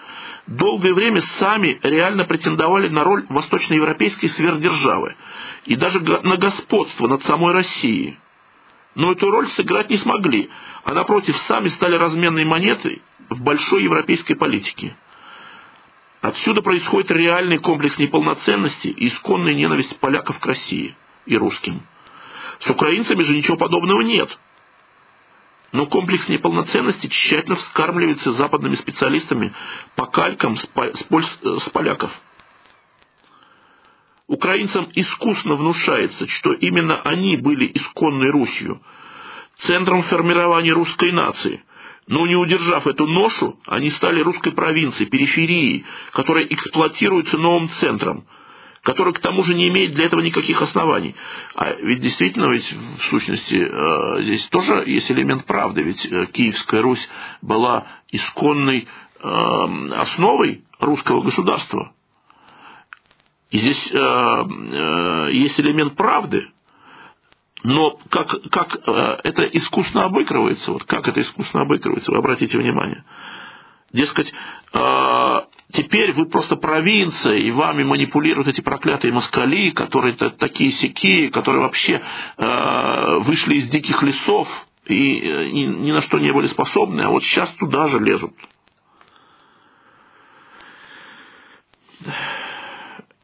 [0.46, 5.16] долгое время сами реально претендовали на роль восточноевропейской сверхдержавы
[5.66, 8.20] и даже на господство над самой Россией.
[8.94, 10.52] Но эту роль сыграть не смогли,
[10.84, 14.96] а напротив сами стали разменной монетой в большой европейской политике.
[16.22, 20.96] Отсюда происходит реальный комплекс неполноценности и исконная ненависть поляков к России
[21.26, 21.82] и русским.
[22.60, 24.38] С украинцами же ничего подобного нет.
[25.72, 29.54] Но комплекс неполноценности тщательно вскармливается западными специалистами
[29.96, 32.12] по калькам с, с поляков.
[34.28, 38.82] Украинцам искусно внушается, что именно они были исконной Русью,
[39.60, 41.64] центром формирования русской нации.
[42.08, 48.26] Но не удержав эту ношу, они стали русской провинцией, периферией, которая эксплуатируется новым центром–
[48.84, 51.16] который к тому же не имеет для этого никаких оснований.
[51.56, 56.82] А ведь действительно, ведь в сущности э, здесь тоже есть элемент правды, ведь э, Киевская
[56.82, 57.08] Русь
[57.42, 58.88] была исконной
[59.22, 61.94] эм, основой русского государства.
[63.52, 66.48] И здесь э, есть элемент правды,
[67.64, 73.04] но как, как это искусно обыгрывается, вот как это искусно обыгрывается, вы обратите внимание.
[73.94, 74.34] Дескать,
[75.72, 82.02] теперь вы просто провинция, и вами манипулируют эти проклятые москали, которые такие сики, которые вообще
[82.38, 84.48] э, вышли из диких лесов
[84.86, 88.34] и э, ни, ни на что не были способны, а вот сейчас туда же лезут.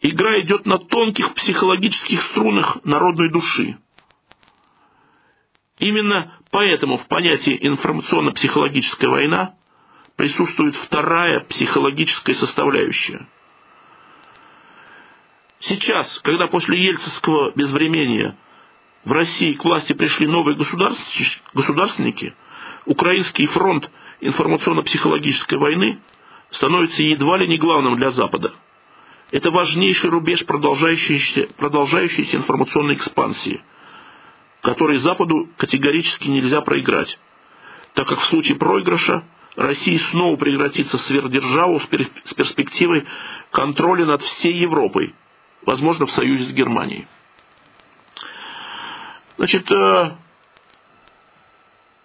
[0.02, 3.78] Игра идет на тонких психологических струнах народной души.
[5.80, 9.56] Именно поэтому в понятии информационно-психологическая война
[10.18, 13.26] присутствует вторая психологическая составляющая.
[15.60, 18.36] Сейчас, когда после ельцинского безвремения
[19.06, 22.34] в России к власти пришли новые государственники,
[22.86, 26.00] Украинский фронт информационно-психологической войны
[26.50, 28.54] становится едва ли не главным для Запада.
[29.30, 33.62] Это важнейший рубеж продолжающейся, продолжающейся информационной экспансии,
[34.62, 37.20] который Западу категорически нельзя проиграть,
[37.94, 39.24] так как в случае проигрыша
[39.58, 43.06] Россия снова превратится в сверхдержаву с перспективой
[43.50, 45.16] контроля над всей Европой,
[45.66, 47.08] возможно, в союзе с Германией.
[49.38, 50.12] Значит, э,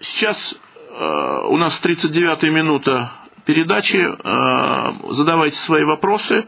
[0.00, 0.54] сейчас
[0.88, 3.12] э, у нас 39-я минута
[3.44, 3.98] передачи.
[3.98, 6.46] Э, задавайте свои вопросы,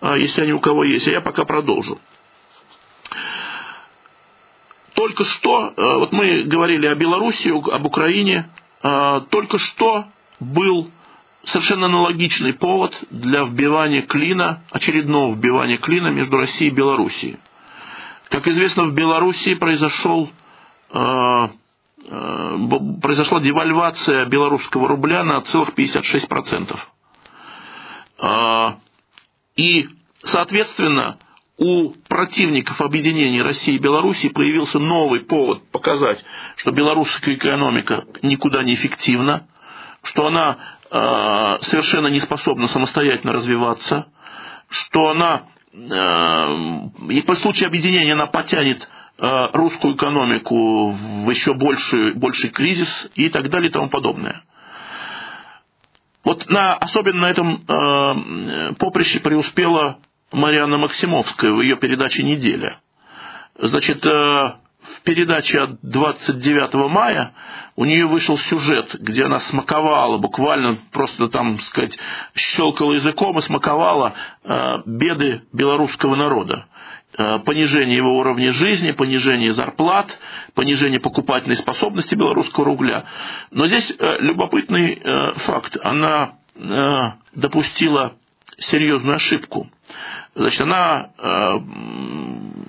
[0.00, 1.98] если они у кого есть, а я пока продолжу.
[4.94, 8.48] Только что, вот мы говорили о Белоруссии, об Украине,
[8.82, 10.06] только что
[10.40, 10.90] был
[11.44, 17.38] совершенно аналогичный повод для вбивания клина, очередного вбивания клина между Россией и Белоруссией.
[18.28, 20.28] Как известно, в Белоруссии произошел,
[20.90, 21.48] э,
[22.08, 22.58] э,
[23.00, 26.76] произошла девальвация белорусского рубля на целых 56%.
[28.18, 28.74] Э,
[29.54, 29.88] и,
[30.24, 31.18] соответственно,
[31.58, 36.22] у противников объединения России и Белоруссии появился новый повод показать,
[36.56, 39.46] что белорусская экономика никуда не эффективна,
[40.06, 40.56] что она
[40.90, 44.06] э, совершенно не способна самостоятельно развиваться,
[44.68, 45.42] что она
[45.72, 48.88] э, и по случаю объединения она потянет
[49.18, 54.42] э, русскую экономику в еще больший, больший кризис и так далее и тому подобное.
[56.24, 59.98] Вот на, особенно на этом э, поприще преуспела
[60.32, 62.80] Марианна Максимовская в ее передаче «Неделя».
[63.58, 64.54] Значит, э,
[65.06, 67.32] передаче от 29 мая
[67.76, 71.96] у нее вышел сюжет, где она смаковала, буквально просто там, сказать,
[72.34, 76.66] щелкала языком и смаковала э, беды белорусского народа.
[77.16, 80.18] Э, понижение его уровня жизни, понижение зарплат,
[80.54, 83.04] понижение покупательной способности белорусского рубля.
[83.52, 85.00] Но здесь э, любопытный
[85.36, 85.78] факт.
[85.82, 86.38] Она
[87.34, 88.14] допустила
[88.58, 89.68] серьезную ошибку.
[90.34, 91.10] Значит, она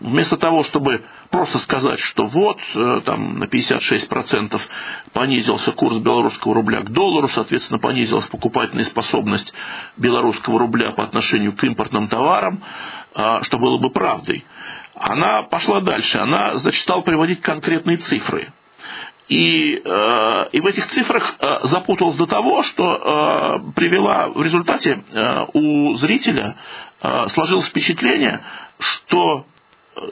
[0.01, 4.59] вместо того, чтобы просто сказать, что вот э, там на 56%
[5.13, 9.53] понизился курс белорусского рубля к доллару, соответственно, понизилась покупательная способность
[9.97, 12.61] белорусского рубля по отношению к импортным товарам,
[13.15, 14.45] э, что было бы правдой.
[14.95, 18.51] Она пошла дальше, она, значит, стала приводить конкретные цифры.
[19.27, 25.03] И, э, и в этих цифрах э, запуталась до того, что привела в результате
[25.53, 26.55] у зрителя
[27.27, 28.41] сложилось впечатление,
[28.79, 29.45] что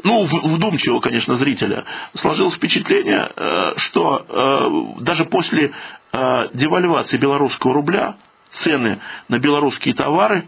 [0.03, 5.71] ну, вдумчивого, конечно, зрителя, сложилось впечатление, э, что э, даже после
[6.11, 8.15] э, девальвации белорусского рубля
[8.51, 10.47] цены на белорусские товары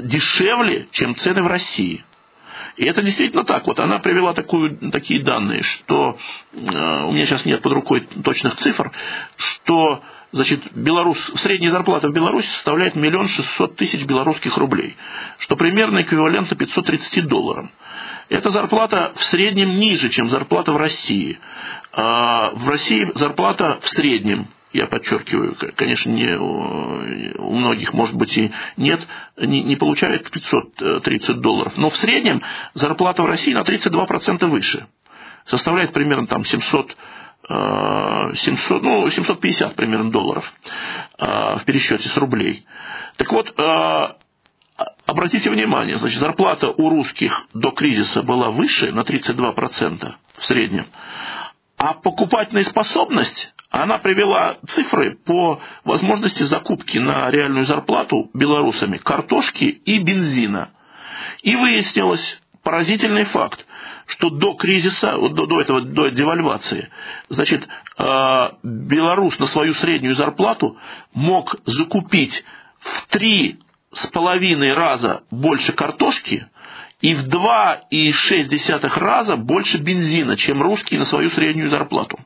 [0.00, 2.04] дешевле, чем цены в России.
[2.76, 3.64] И это действительно так.
[3.64, 6.18] Вот она привела такую, такие данные, что
[6.52, 8.90] у меня сейчас нет под рукой точных цифр,
[9.36, 10.02] что
[10.34, 14.96] значит, Беларусь, средняя зарплата в Беларуси составляет миллион шестьсот тысяч белорусских рублей,
[15.38, 17.70] что примерно эквивалентно 530 долларам.
[18.28, 21.38] Эта зарплата в среднем ниже, чем зарплата в России.
[21.92, 28.50] А в России зарплата в среднем я подчеркиваю, конечно, не, у многих, может быть, и
[28.76, 29.06] нет,
[29.36, 31.74] не, не получает 530 долларов.
[31.76, 32.42] Но в среднем
[32.74, 34.88] зарплата в России на 32% выше.
[35.46, 36.96] Составляет примерно там 700
[37.46, 40.52] 700, ну, 750 примерно долларов
[41.18, 42.64] в пересчете с рублей.
[43.16, 43.54] Так вот,
[45.06, 50.86] обратите внимание, значит, зарплата у русских до кризиса была выше на 32% в среднем,
[51.76, 59.98] а покупательная способность, она привела цифры по возможности закупки на реальную зарплату белорусами картошки и
[59.98, 60.70] бензина.
[61.42, 63.66] И выяснилось поразительный факт,
[64.06, 66.90] что до кризиса, до, до этого, до девальвации,
[67.28, 67.66] значит,
[67.98, 70.76] э, Беларусь на свою среднюю зарплату
[71.12, 72.44] мог закупить
[72.78, 73.60] в три
[73.92, 76.46] с половиной раза больше картошки
[77.00, 82.18] и в два и шесть десятых раза больше бензина, чем русские на свою среднюю зарплату.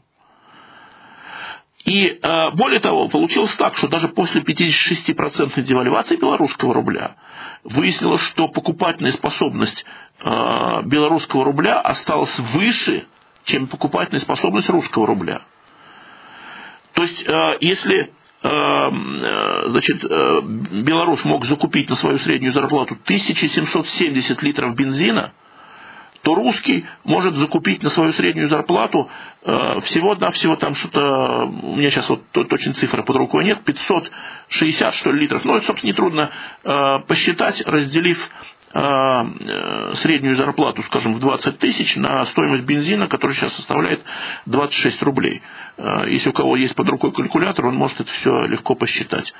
[1.88, 7.16] И э, более того, получилось так, что даже после 56% девальвации белорусского рубля
[7.64, 9.86] выяснилось, что покупательная способность
[10.20, 13.06] э, белорусского рубля осталась выше,
[13.44, 15.40] чем покупательная способность русского рубля.
[16.92, 25.32] То есть, э, если значит, Беларусь мог закупить на свою среднюю зарплату 1770 литров бензина–
[26.22, 29.08] то русский может закупить на свою среднюю зарплату
[29.42, 35.12] э, всего-навсего там что-то, у меня сейчас вот точно цифры под рукой нет, 560 что
[35.12, 35.44] ли литров.
[35.44, 36.30] Ну, это, собственно, нетрудно
[36.64, 38.30] э, посчитать, разделив
[38.72, 44.02] э, среднюю зарплату, скажем, в 20 тысяч на стоимость бензина, которая сейчас составляет
[44.46, 45.42] 26 рублей.
[46.08, 49.32] Если у кого есть под рукой калькулятор, он может это все легко посчитать.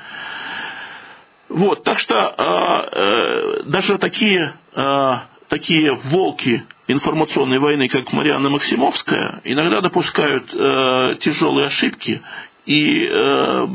[1.48, 5.14] Вот, так что э, даже такие э,
[5.48, 12.22] такие волки информационной войны, как Марианна Максимовская, иногда допускают э, тяжелые ошибки
[12.64, 13.66] и э,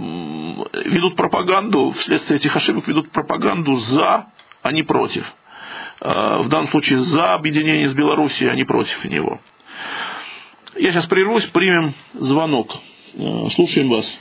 [0.86, 4.28] ведут пропаганду, вследствие этих ошибок ведут пропаганду за,
[4.62, 5.32] а не против.
[6.00, 9.40] Э, в данном случае за объединение с Белоруссией, а не против него.
[10.76, 12.72] Я сейчас прервусь, примем звонок.
[13.16, 14.20] Э, слушаем вас.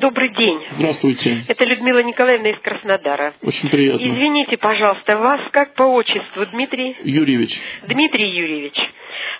[0.00, 0.58] Добрый день.
[0.78, 1.44] Здравствуйте.
[1.48, 3.34] Это Людмила Николаевна из Краснодара.
[3.42, 4.06] Очень приятно.
[4.06, 6.96] Извините, пожалуйста, вас как по отчеству, Дмитрий?
[7.02, 7.60] Юрьевич.
[7.86, 8.74] Дмитрий Юрьевич.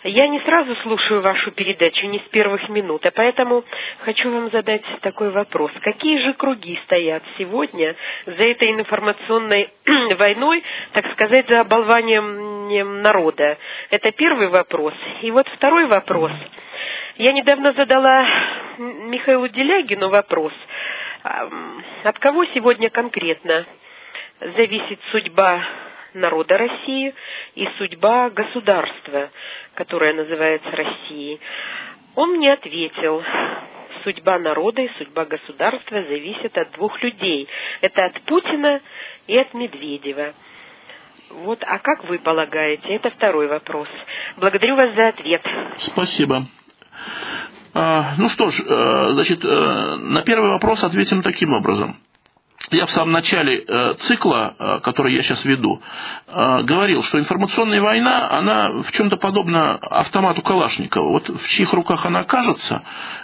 [0.05, 3.65] Я не сразу слушаю вашу передачу, не с первых минут, а поэтому
[4.01, 5.71] хочу вам задать такой вопрос.
[5.81, 7.97] Какие же круги стоят сегодня
[8.27, 9.71] за этой информационной
[10.19, 13.57] войной, так сказать, за оболванием народа?
[13.91, 14.93] Это первый вопрос.
[15.23, 16.33] И вот второй вопрос.
[17.17, 18.27] Я недавно задала
[18.79, 20.53] Михаилу Делягину вопрос.
[22.05, 23.65] От кого сегодня конкретно
[24.41, 25.65] зависит судьба
[26.15, 27.15] народа России
[27.55, 29.31] и судьба государства,
[29.75, 31.41] которое называется Россией?
[32.15, 33.23] Он мне ответил,
[34.05, 37.49] судьба народа и судьба государства зависит от двух людей.
[37.81, 38.81] Это от Путина
[39.27, 40.33] и от Медведева.
[41.31, 42.89] Вот, а как вы полагаете?
[42.89, 43.89] Это второй вопрос.
[44.37, 45.43] Благодарю вас за ответ.
[45.79, 46.43] Спасибо.
[47.75, 51.97] А, ну что ж, э, значит, э, на первый вопрос ответим таким образом.
[52.71, 55.83] Я в самом начале э, цикла, который я сейчас веду,
[56.29, 61.09] говорил, что информационная война, она в чем-то подобна автомату Калашникова.
[61.09, 62.83] Вот в чьих руках она окажется,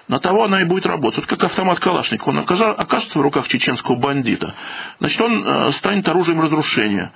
[0.09, 1.21] на того она и будет работать.
[1.21, 4.55] Вот как автомат Калашникова, он окажется в руках чеченского бандита,
[4.99, 7.13] значит, он станет оружием разрушения.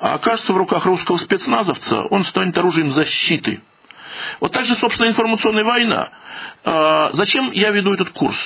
[0.00, 3.60] А окажется в руках русского спецназовца, он станет оружием защиты.
[4.40, 6.10] Вот так же, собственно, информационная война.
[6.64, 8.36] А, зачем я веду этот курс?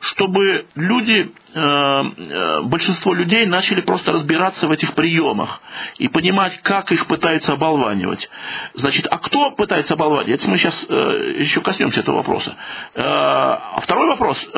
[0.00, 5.60] Чтобы люди, а, а, большинство людей начали просто разбираться в этих приемах
[5.98, 8.30] и понимать, как их пытаются оболванивать.
[8.74, 10.40] Значит, а кто пытается оболванивать?
[10.40, 12.56] Это мы сейчас э, еще коснемся этого вопроса.
[12.94, 14.48] А второй вопрос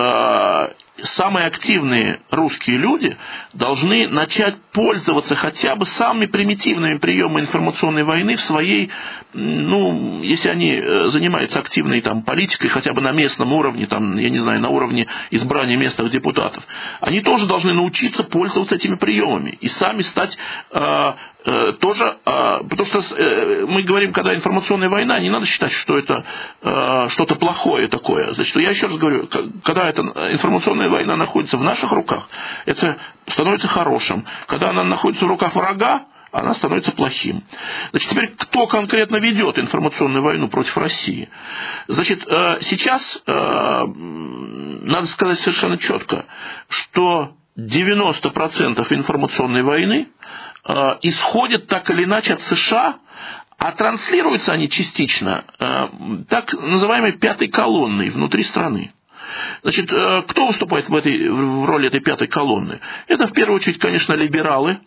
[1.02, 3.16] самые активные русские люди
[3.52, 8.90] должны начать пользоваться хотя бы самыми примитивными приемами информационной войны в своей,
[9.32, 14.30] ну, если они э, занимаются активной там, политикой хотя бы на местном уровне, там, я
[14.30, 16.64] не знаю, на уровне избрания местных депутатов,
[17.00, 20.38] они тоже должны научиться пользоваться этими приемами и сами стать
[20.70, 21.12] э,
[21.44, 23.02] э, тоже, потому что
[23.66, 26.24] мы говорим, когда информационная война, не надо считать, что это
[27.08, 28.32] что-то плохое такое.
[28.32, 29.28] Значит, я еще раз говорю,
[29.64, 32.28] когда эта информационная война находится в наших руках,
[32.66, 34.24] это становится хорошим.
[34.46, 37.42] Когда она находится в руках врага, она становится плохим.
[37.90, 41.28] Значит, теперь кто конкретно ведет информационную войну против России?
[41.88, 46.24] Значит, сейчас надо сказать совершенно четко,
[46.68, 50.08] что 90% информационной войны
[50.64, 50.72] э,
[51.02, 52.96] исходят так или иначе от США,
[53.58, 55.88] а транслируются они частично э,
[56.28, 58.92] так называемой пятой колонной внутри страны.
[59.62, 62.80] Значит, э, кто выступает в, этой, в роли этой пятой колонны?
[63.06, 64.78] Это в первую очередь, конечно, либералы,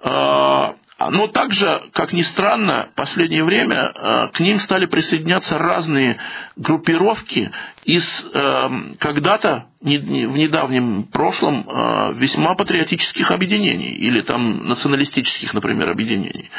[0.00, 0.72] э,
[1.10, 6.18] но также, как ни странно, в последнее время э, к ним стали присоединяться разные
[6.56, 7.50] группировки
[7.84, 8.70] из э,
[9.00, 16.50] когда-то в недавнем прошлом э, весьма патриотических объединений или там националистических, например, объединений.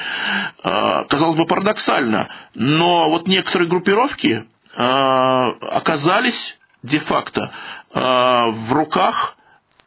[0.62, 4.44] Казалось бы, парадоксально, но вот некоторые группировки
[4.76, 7.50] оказались де-факто
[7.94, 9.35] в руках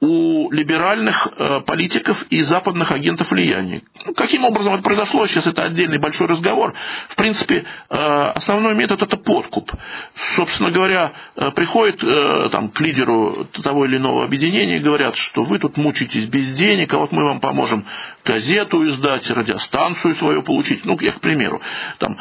[0.01, 3.82] у либеральных э, политиков и западных агентов влияния.
[4.07, 6.74] Ну, каким образом это произошло, сейчас это отдельный большой разговор.
[7.09, 9.72] В принципе, э, основной метод– это подкуп.
[10.36, 11.99] Собственно говоря, э, приходит
[12.53, 16.94] там, к лидеру того или иного объединения и говорят, что вы тут мучаетесь без денег,
[16.94, 17.84] а вот мы вам поможем
[18.24, 20.84] газету издать, радиостанцию свою получить.
[20.84, 21.61] Ну, я к примеру,
[21.99, 22.16] там,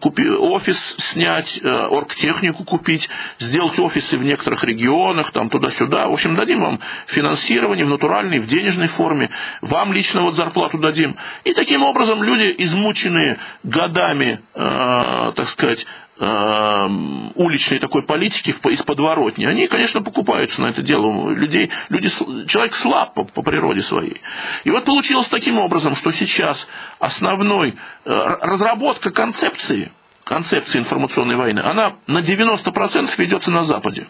[0.00, 3.08] купи, офис снять, оргтехнику купить,
[3.38, 6.08] сделать офисы в некоторых регионах, там, туда-сюда.
[6.08, 11.16] В общем, дадим вам финансирование в натуральной, в денежной форме, вам лично вот зарплату дадим.
[11.44, 15.86] И таким образом люди, измученные годами, э, так сказать,
[16.18, 16.88] э,
[17.34, 21.30] уличной такой политики из подворотни, они, конечно, покупаются на это дело.
[21.30, 22.08] Людей, люди,
[22.46, 24.20] человек слаб по, по природе своей.
[24.64, 26.66] И вот получилось таким образом, что сейчас
[26.98, 27.74] основной
[28.04, 29.92] э, разработка концепции,
[30.24, 34.06] концепции информационной войны, она на 90% ведется на Западе.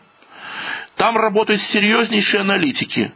[0.98, 3.12] Там работают серьезнейшие аналитики.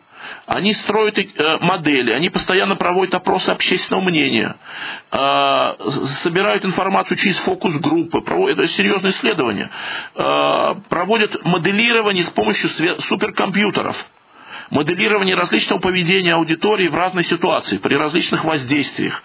[0.46, 4.54] Они строят э, модели, они постоянно проводят опросы общественного мнения,
[5.10, 5.74] э,
[6.22, 9.68] собирают информацию через фокус-группы, проводят серьезные исследования,
[10.14, 12.70] э, проводят моделирование с помощью
[13.00, 13.96] суперкомпьютеров–
[14.72, 19.22] моделирование различного поведения аудитории в разной ситуации, при различных воздействиях.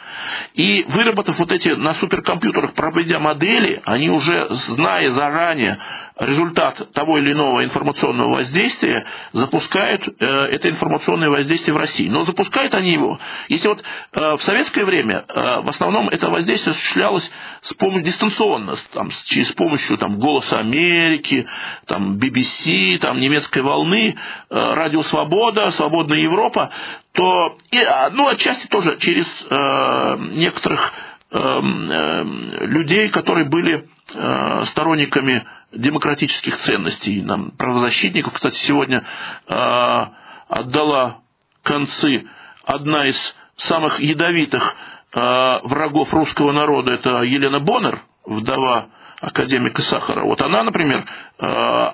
[0.54, 5.80] И выработав вот эти на суперкомпьютерах, проведя модели, они уже, зная заранее
[6.20, 12.10] результат того или иного информационного воздействия, запускают э, это информационное воздействие в России.
[12.10, 13.20] Но запускают они его.
[13.50, 17.30] Если вот э, в советское время э, в основном это воздействие осуществлялось
[17.62, 21.48] с помощью дистанционно, там, через помощью там, «Голоса Америки»,
[21.86, 24.16] там, BBC, там, немецкой волны,
[24.50, 26.72] э, «Радио Свобода», «Свободная Европа»,
[27.14, 30.94] то, и, а, ну, отчасти тоже через э, некоторых
[31.32, 32.24] э, э,
[32.68, 38.34] людей, которые были э, сторонниками демократических ценностей, нам, правозащитников.
[38.34, 39.04] Кстати, сегодня
[39.48, 40.06] э,
[40.48, 41.22] отдала
[41.64, 42.28] концы
[42.66, 44.76] одна из самых ядовитых
[45.14, 48.88] э, врагов русского народа, это Елена Боннер, вдова
[49.20, 50.24] академика Сахара.
[50.24, 51.06] Вот она, например,
[51.40, 51.46] э,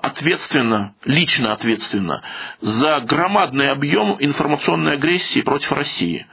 [0.02, 2.22] ответственна, лично ответственна
[2.60, 6.26] за громадный объем информационной агрессии против России.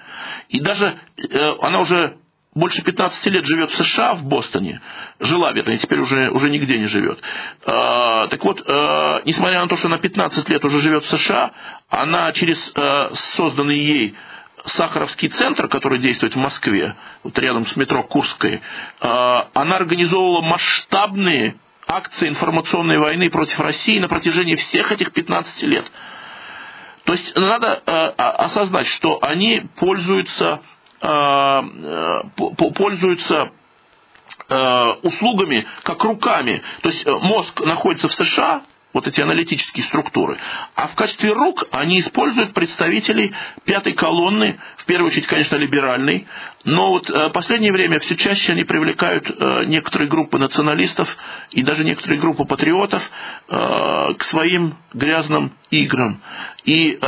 [0.50, 2.18] И даже э, она уже
[2.54, 4.82] больше 15 лет живет в США, в Бостоне,
[5.20, 7.20] жила, вернее, теперь уже, уже нигде не живет.
[7.66, 8.60] Э, так вот,
[9.26, 11.52] несмотря на то, что она 15 лет уже живет в США,
[11.90, 12.74] она через
[13.36, 14.16] созданный ей
[14.66, 21.56] Сахаровский центр, который действует в Москве, вот рядом с метро Курской, э, она организовывала масштабные
[21.88, 25.92] акции информационной войны против России на протяжении всех этих 15 лет.
[27.06, 30.81] То есть надо э, осознать, что они пользуются, э,
[32.76, 33.52] пользуются
[35.04, 36.62] услугами как руками.
[36.82, 38.62] То есть мозг находится в США,
[38.94, 40.38] вот эти аналитические структуры.
[40.76, 43.34] А в качестве рук они используют представителей
[43.66, 46.28] пятой колонны, в первую очередь, конечно, либеральной,
[46.64, 51.18] но вот э, в последнее время все чаще они привлекают э, некоторые группы националистов
[51.50, 53.10] и даже некоторые группы патриотов
[53.50, 56.22] э, к своим грязным играм.
[56.66, 57.00] И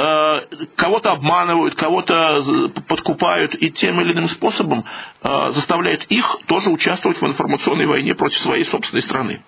[0.77, 2.41] кого-то обманывают, кого-то
[2.87, 4.85] подкупают и тем или иным способом
[5.21, 9.41] заставляют их тоже участвовать в информационной войне против своей собственной страны.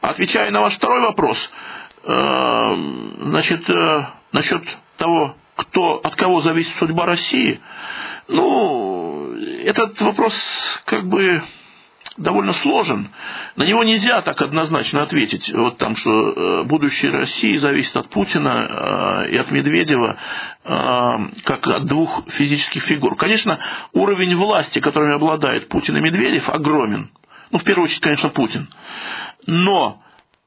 [0.00, 1.50] Отвечая на ваш второй вопрос,
[2.04, 2.74] э,
[3.20, 4.62] значит, э, насчет
[4.96, 7.60] того, кто, от кого зависит судьба России,
[8.28, 9.34] ну,
[9.64, 10.34] этот вопрос
[10.84, 11.42] как бы
[12.16, 13.08] довольно сложен.
[13.56, 15.52] На него нельзя так однозначно ответить.
[15.52, 20.16] Вот там, что будущее России зависит от Путина и от Медведева,
[20.62, 23.16] как от двух физических фигур.
[23.16, 23.58] Конечно,
[23.92, 27.10] уровень власти, которыми обладает Путин и Медведев, огромен.
[27.50, 28.68] Ну, в первую очередь, конечно, Путин.
[29.46, 30.02] Но,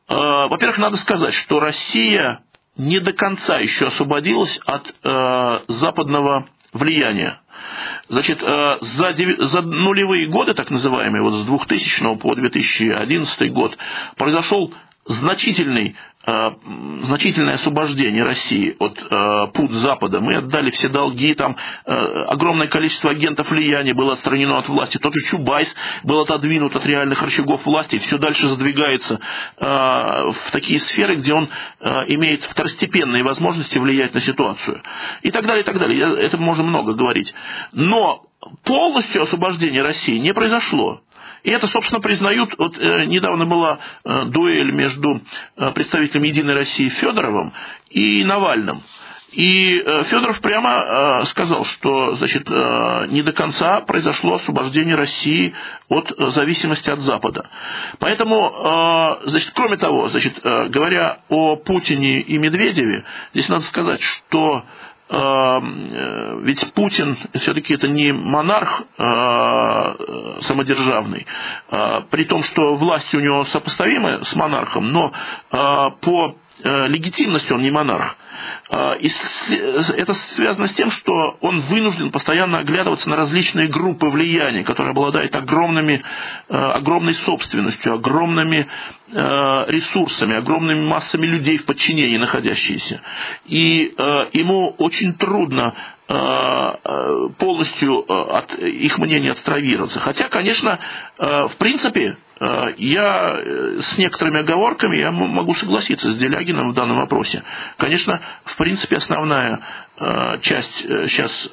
[0.07, 2.41] во-первых, надо сказать, что Россия
[2.77, 4.93] не до конца еще освободилась от
[5.67, 7.41] западного влияния.
[8.07, 9.15] Значит, э, за,
[9.47, 13.77] за нулевые годы, так называемые, вот с 2000 по 2011 год,
[14.15, 14.73] произошел
[15.05, 16.16] значительный Э,
[17.03, 20.19] значительное освобождение России от э, пут Запада.
[20.19, 21.55] Мы отдали все долги, там
[21.86, 21.91] э,
[22.28, 24.97] огромное количество агентов влияния было отстранено от власти.
[24.97, 25.73] Тот же Чубайс
[26.03, 29.19] был отодвинут от реальных рычагов власти все дальше задвигается
[29.57, 31.49] э, в такие сферы, где он
[31.80, 34.82] э, имеет второстепенные возможности влиять на ситуацию.
[35.21, 36.17] И так далее, и так далее.
[36.19, 37.34] Это можно много говорить.
[37.71, 38.25] Но
[38.63, 41.01] полностью освобождение России не произошло.
[41.47, 45.21] И это, собственно, признают, вот э, недавно была э, дуэль между
[45.55, 47.53] э, представителем «Единой России» Федоровым
[47.89, 48.83] и Навальным.
[49.31, 55.53] И Федоров прямо сказал, что значит, не до конца произошло освобождение России
[55.89, 57.49] от зависимости от Запада.
[57.99, 64.63] Поэтому, значит, кроме того, значит, говоря о Путине и Медведеве, здесь надо сказать, что
[65.10, 71.26] ведь Путин все-таки это не монарх э, самодержавный,
[71.72, 75.14] э, при том, что власть у него сопоставима с монархом, но
[75.49, 78.18] по легитимности он не монарх.
[78.69, 79.09] А, и
[79.95, 85.35] это связано с тем, что он вынужден постоянно оглядываться на различные группы влияния, которые обладают
[85.35, 86.03] огромными,
[86.49, 88.67] а, огромной собственностью, огромными
[89.13, 93.01] а, ресурсами, огромными массами людей в подчинении находящиеся.
[93.45, 93.93] И
[94.33, 95.73] ему очень трудно
[97.38, 99.99] полностью от их мнения отстравироваться.
[99.99, 100.79] Хотя, конечно,
[101.17, 102.26] в принципе, Э,
[102.77, 107.43] я э, с некоторыми оговорками я могу согласиться с Делягином в данном вопросе.
[107.77, 109.59] Конечно, в принципе, основная
[109.97, 111.49] э, часть сейчас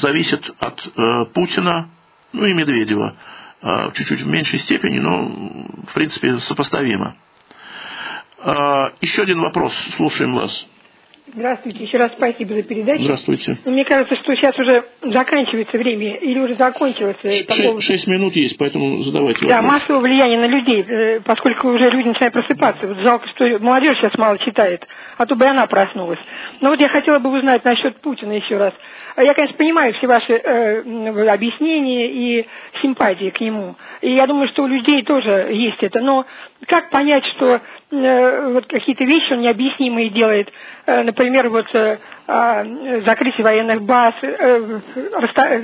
[0.00, 1.88] зависит от Путина,
[2.32, 3.14] ну и Медведева,
[3.94, 5.26] чуть-чуть в меньшей степени, но
[5.88, 7.16] в принципе сопоставимо.
[9.00, 10.66] Еще один вопрос, слушаем вас.
[11.34, 13.02] Здравствуйте, еще раз спасибо за передачу.
[13.02, 13.58] Здравствуйте.
[13.64, 17.16] Ну, мне кажется, что сейчас уже заканчивается время, или уже закончилось.
[17.22, 19.60] Шесть, шесть минут есть, поэтому задавайте вопрос.
[19.60, 22.86] Да, массовое влияние на людей, э, поскольку уже люди начинают просыпаться.
[22.86, 26.18] Вот жалко, что молодежь сейчас мало читает, а то бы она проснулась.
[26.60, 28.72] Но вот я хотела бы узнать насчет Путина еще раз.
[29.16, 32.46] Я, конечно, понимаю все ваши э, объяснения и
[32.82, 33.76] симпатии к нему.
[34.00, 36.00] И я думаю, что у людей тоже есть это.
[36.00, 36.26] Но
[36.66, 37.60] как понять, что э,
[37.90, 40.50] вот какие-то вещи он необъяснимые делает?
[40.86, 44.80] Э, например, вот э, э, закрытие военных баз, э,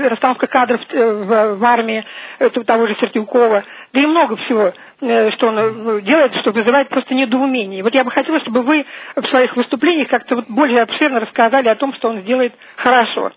[0.09, 2.05] расстановка кадров э, в, армии
[2.39, 3.65] э, того же Сертюкова.
[3.93, 7.83] Да и много всего, э, что он э, делает, что вызывает просто недоумение.
[7.83, 8.85] Вот я бы хотела, чтобы вы
[9.17, 13.33] в своих выступлениях как-то вот более обширно рассказали о том, что он сделает хорошо.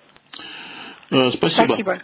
[1.09, 1.73] Э, спасибо.
[1.73, 1.99] Спасибо.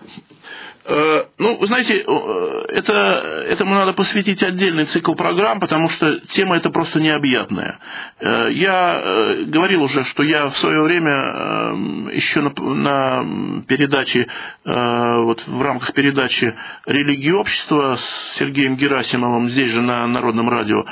[0.86, 6.58] Э, ну, вы знаете, э, это, этому надо посвятить отдельный цикл программ, потому что тема
[6.58, 7.80] эта просто необъятная.
[8.22, 14.28] Я говорил уже, что я в свое время еще на, на передаче,
[14.64, 16.54] вот в рамках передачи
[16.86, 20.86] «Религии общества» с Сергеем Герасимовым здесь же на Народном радио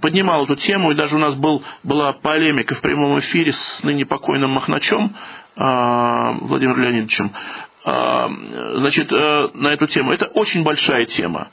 [0.00, 4.06] поднимал эту тему, и даже у нас был, была полемика в прямом эфире с ныне
[4.06, 5.14] покойным Махначем,
[5.56, 10.12] Владимиром Леонидовичем, а, значит, э, на эту тему.
[10.12, 11.48] Это очень большая тема.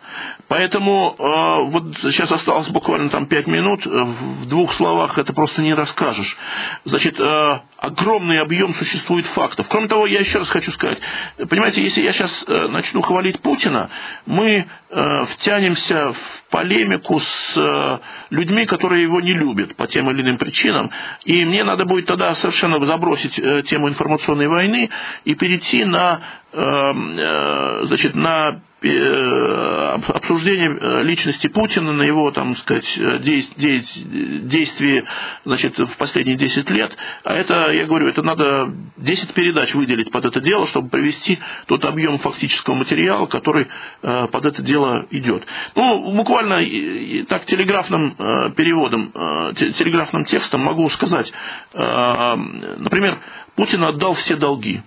[0.47, 5.73] Поэтому э, вот сейчас осталось буквально там пять минут, в двух словах это просто не
[5.73, 6.37] расскажешь.
[6.83, 9.67] Значит, э, огромный объем существует фактов.
[9.69, 10.99] Кроме того, я еще раз хочу сказать,
[11.49, 13.89] понимаете, если я сейчас начну хвалить Путина,
[14.25, 14.65] мы
[15.29, 18.01] втянемся в полемику с
[18.31, 20.91] людьми, которые его не любят по тем или иным причинам,
[21.23, 23.35] и мне надо будет тогда совершенно забросить
[23.67, 24.89] тему информационной войны
[25.23, 26.18] и перейти на
[26.51, 32.91] Эм, э, значит, на э, обсуждение э, личности Путина, на его, там, сказать,
[33.21, 35.05] действия
[35.45, 36.97] значит, в последние 10 лет.
[37.23, 41.85] А это, я говорю, это надо 10 передач выделить под это дело, чтобы привести тот
[41.85, 43.67] объем фактического материала, который
[44.01, 45.43] под это дело идет.
[45.75, 46.65] Ну, буквально
[47.27, 48.15] так телеграфным
[48.55, 49.11] переводом,
[49.53, 51.31] телеграфным текстом могу сказать,
[51.73, 53.19] например,
[53.55, 54.81] Путин отдал все долги.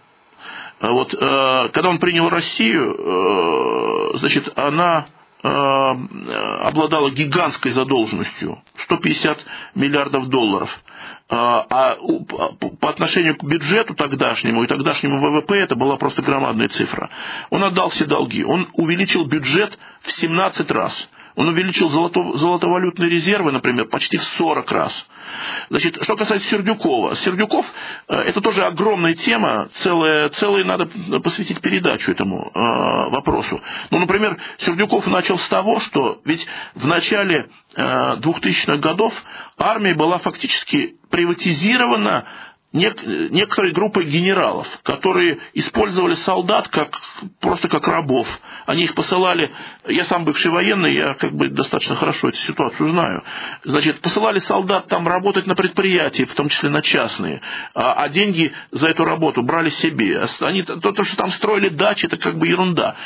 [0.83, 5.07] А вот, э, когда он принял Россию, э, значит, она
[5.41, 9.39] э, обладала гигантской задолженностью, что 150
[9.77, 10.83] миллиардов долларов.
[11.29, 11.97] А
[12.81, 17.09] по отношению к бюджету тогдашнему и тогдашнему ВВП это была просто громадная цифра.
[17.49, 21.09] Он отдал все долги, он увеличил бюджет в 17 раз.
[21.35, 25.07] Он увеличил золото, золотовалютные резервы, например, почти в 40 раз.
[25.71, 27.17] Значит, что касается Сердюкова.
[27.17, 27.67] Сердюков
[28.09, 30.87] э,– это тоже огромная тема, целая, целая надо
[31.21, 33.61] посвятить передачу этому э, вопросу.
[33.91, 37.83] Ну, например, Сердюков начал с того, что ведь в начале э,
[38.17, 39.15] 2000-х годов
[39.57, 42.27] армия была фактически приватизирована
[42.73, 46.99] некоторой группой генералов, которые использовали солдат как,
[47.41, 48.27] просто как рабов.
[48.67, 49.51] Они их посылали,
[49.87, 53.23] я сам бывший военный, я как бы достаточно хорошо эту ситуацию знаю.
[53.65, 57.43] Значит, посылали солдат там работать на предприятии, в том числе на частные,
[57.75, 60.25] а, а деньги за эту работу брали себе.
[60.41, 62.97] Они, то, то, что там строили дачи, это как бы ерунда.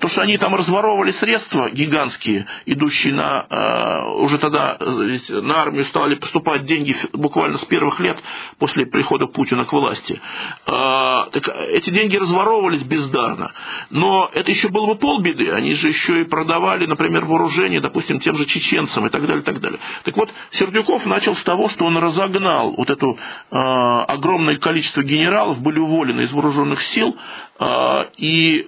[0.00, 6.16] То, что они там разворовывали средства гигантские, идущие на, а, уже тогда на армию стали
[6.16, 8.18] поступать деньги буквально с первых лет
[8.58, 10.20] после прихода прихода Путина к власти.
[10.66, 13.52] А, так эти деньги разворовывались бездарно.
[13.90, 15.50] Но это еще было бы полбеды.
[15.50, 19.60] Они же еще и продавали, например, вооружение, допустим, тем же чеченцам и так далее, так
[19.60, 19.78] далее.
[20.04, 23.06] Так вот, Сердюков начал с того, что он разогнал вот это
[23.50, 27.16] а, огромное количество генералов, были уволены из вооруженных сил,
[27.58, 28.66] а, и,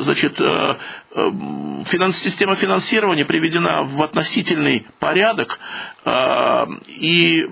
[0.00, 0.38] значит,
[1.14, 5.58] а, система финансирования приведена в относительный порядок,
[6.04, 7.46] и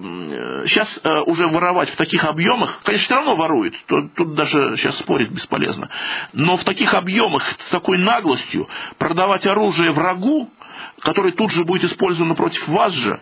[0.66, 5.88] сейчас уже воровать в таких объемах, конечно, все равно воруют, тут даже сейчас спорить бесполезно,
[6.32, 10.50] но в таких объемах, с такой наглостью продавать оружие врагу,
[11.00, 13.20] который тут же будет использован против вас же,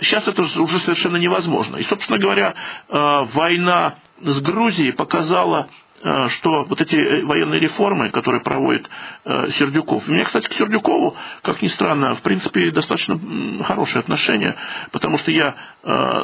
[0.00, 1.76] сейчас это уже совершенно невозможно.
[1.76, 2.54] И, собственно говоря,
[2.88, 5.87] война с Грузией показала Э,
[6.28, 8.88] что вот эти э, военные реформы, которые проводит
[9.24, 13.18] э, Сердюков, у меня, кстати, к Сердюкову, как ни странно, в принципе, достаточно
[13.64, 14.54] хорошие отношения,
[14.92, 15.54] потому что я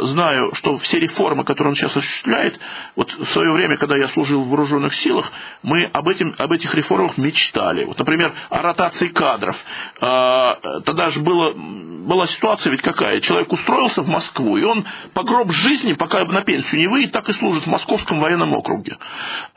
[0.01, 2.59] знаю, что все реформы, которые он сейчас осуществляет,
[2.97, 6.75] вот в свое время, когда я служил в вооруженных силах, мы об, этим, об этих
[6.75, 7.85] реформах мечтали.
[7.85, 9.57] Вот, например, о ротации кадров.
[10.01, 13.20] Тогда же было, была ситуация ведь какая?
[13.20, 17.29] Человек устроился в Москву, и он по гроб жизни, пока на пенсию не выйдет, так
[17.29, 18.99] и служит в Московском военном округе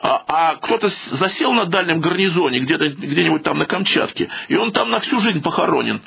[0.08, 4.90] а, а кто-то засел на дальнем гарнизоне, где-то, где-нибудь там на Камчатке, и он там
[4.90, 6.00] на всю жизнь похоронен.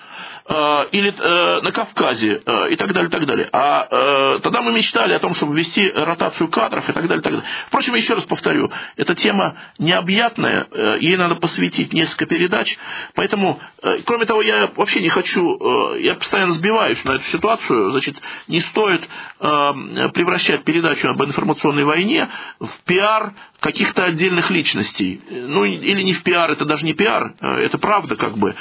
[0.46, 3.48] Э, или э, на Кавказе э, и так далее, и так далее.
[3.52, 7.34] А тогда мы мечтали о том, чтобы ввести ротацию кадров и так далее, и так
[7.34, 7.44] далее.
[7.68, 10.68] Впрочем, еще раз повторю, эта тема необъятная,
[11.00, 12.78] ей надо посвятить несколько передач,
[13.16, 13.60] поэтому,
[14.06, 18.16] кроме того, я вообще не хочу, я постоянно сбиваюсь на эту ситуацию, значит,
[18.48, 19.08] не стоит
[19.40, 22.30] превращать передачу об информационной войне
[22.60, 25.22] в пиар каких-то отдельных личностей.
[25.30, 28.56] Ну, или не в пиар, это даже не пиар, это правда как бы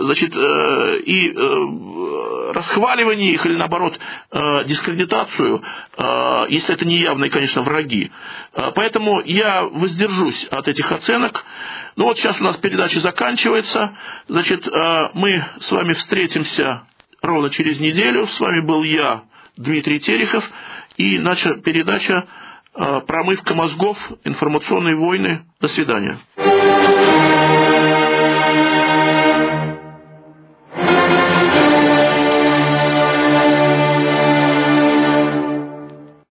[0.00, 3.98] значит, э, и э, расхваливание их или, наоборот,
[4.30, 5.62] э, дискредитацию,
[6.48, 8.10] если это не явные, конечно, враги.
[8.74, 11.44] Поэтому я воздержусь от этих оценок.
[11.96, 13.96] Ну вот сейчас у нас передача заканчивается.
[14.28, 14.66] Значит,
[15.14, 16.82] мы с вами встретимся
[17.20, 18.26] ровно через неделю.
[18.26, 19.22] С вами был я,
[19.56, 20.48] Дмитрий Терехов,
[20.96, 22.26] и наша передача
[22.72, 23.98] «Промывка мозгов.
[24.24, 25.44] Информационные войны».
[25.60, 26.18] До свидания.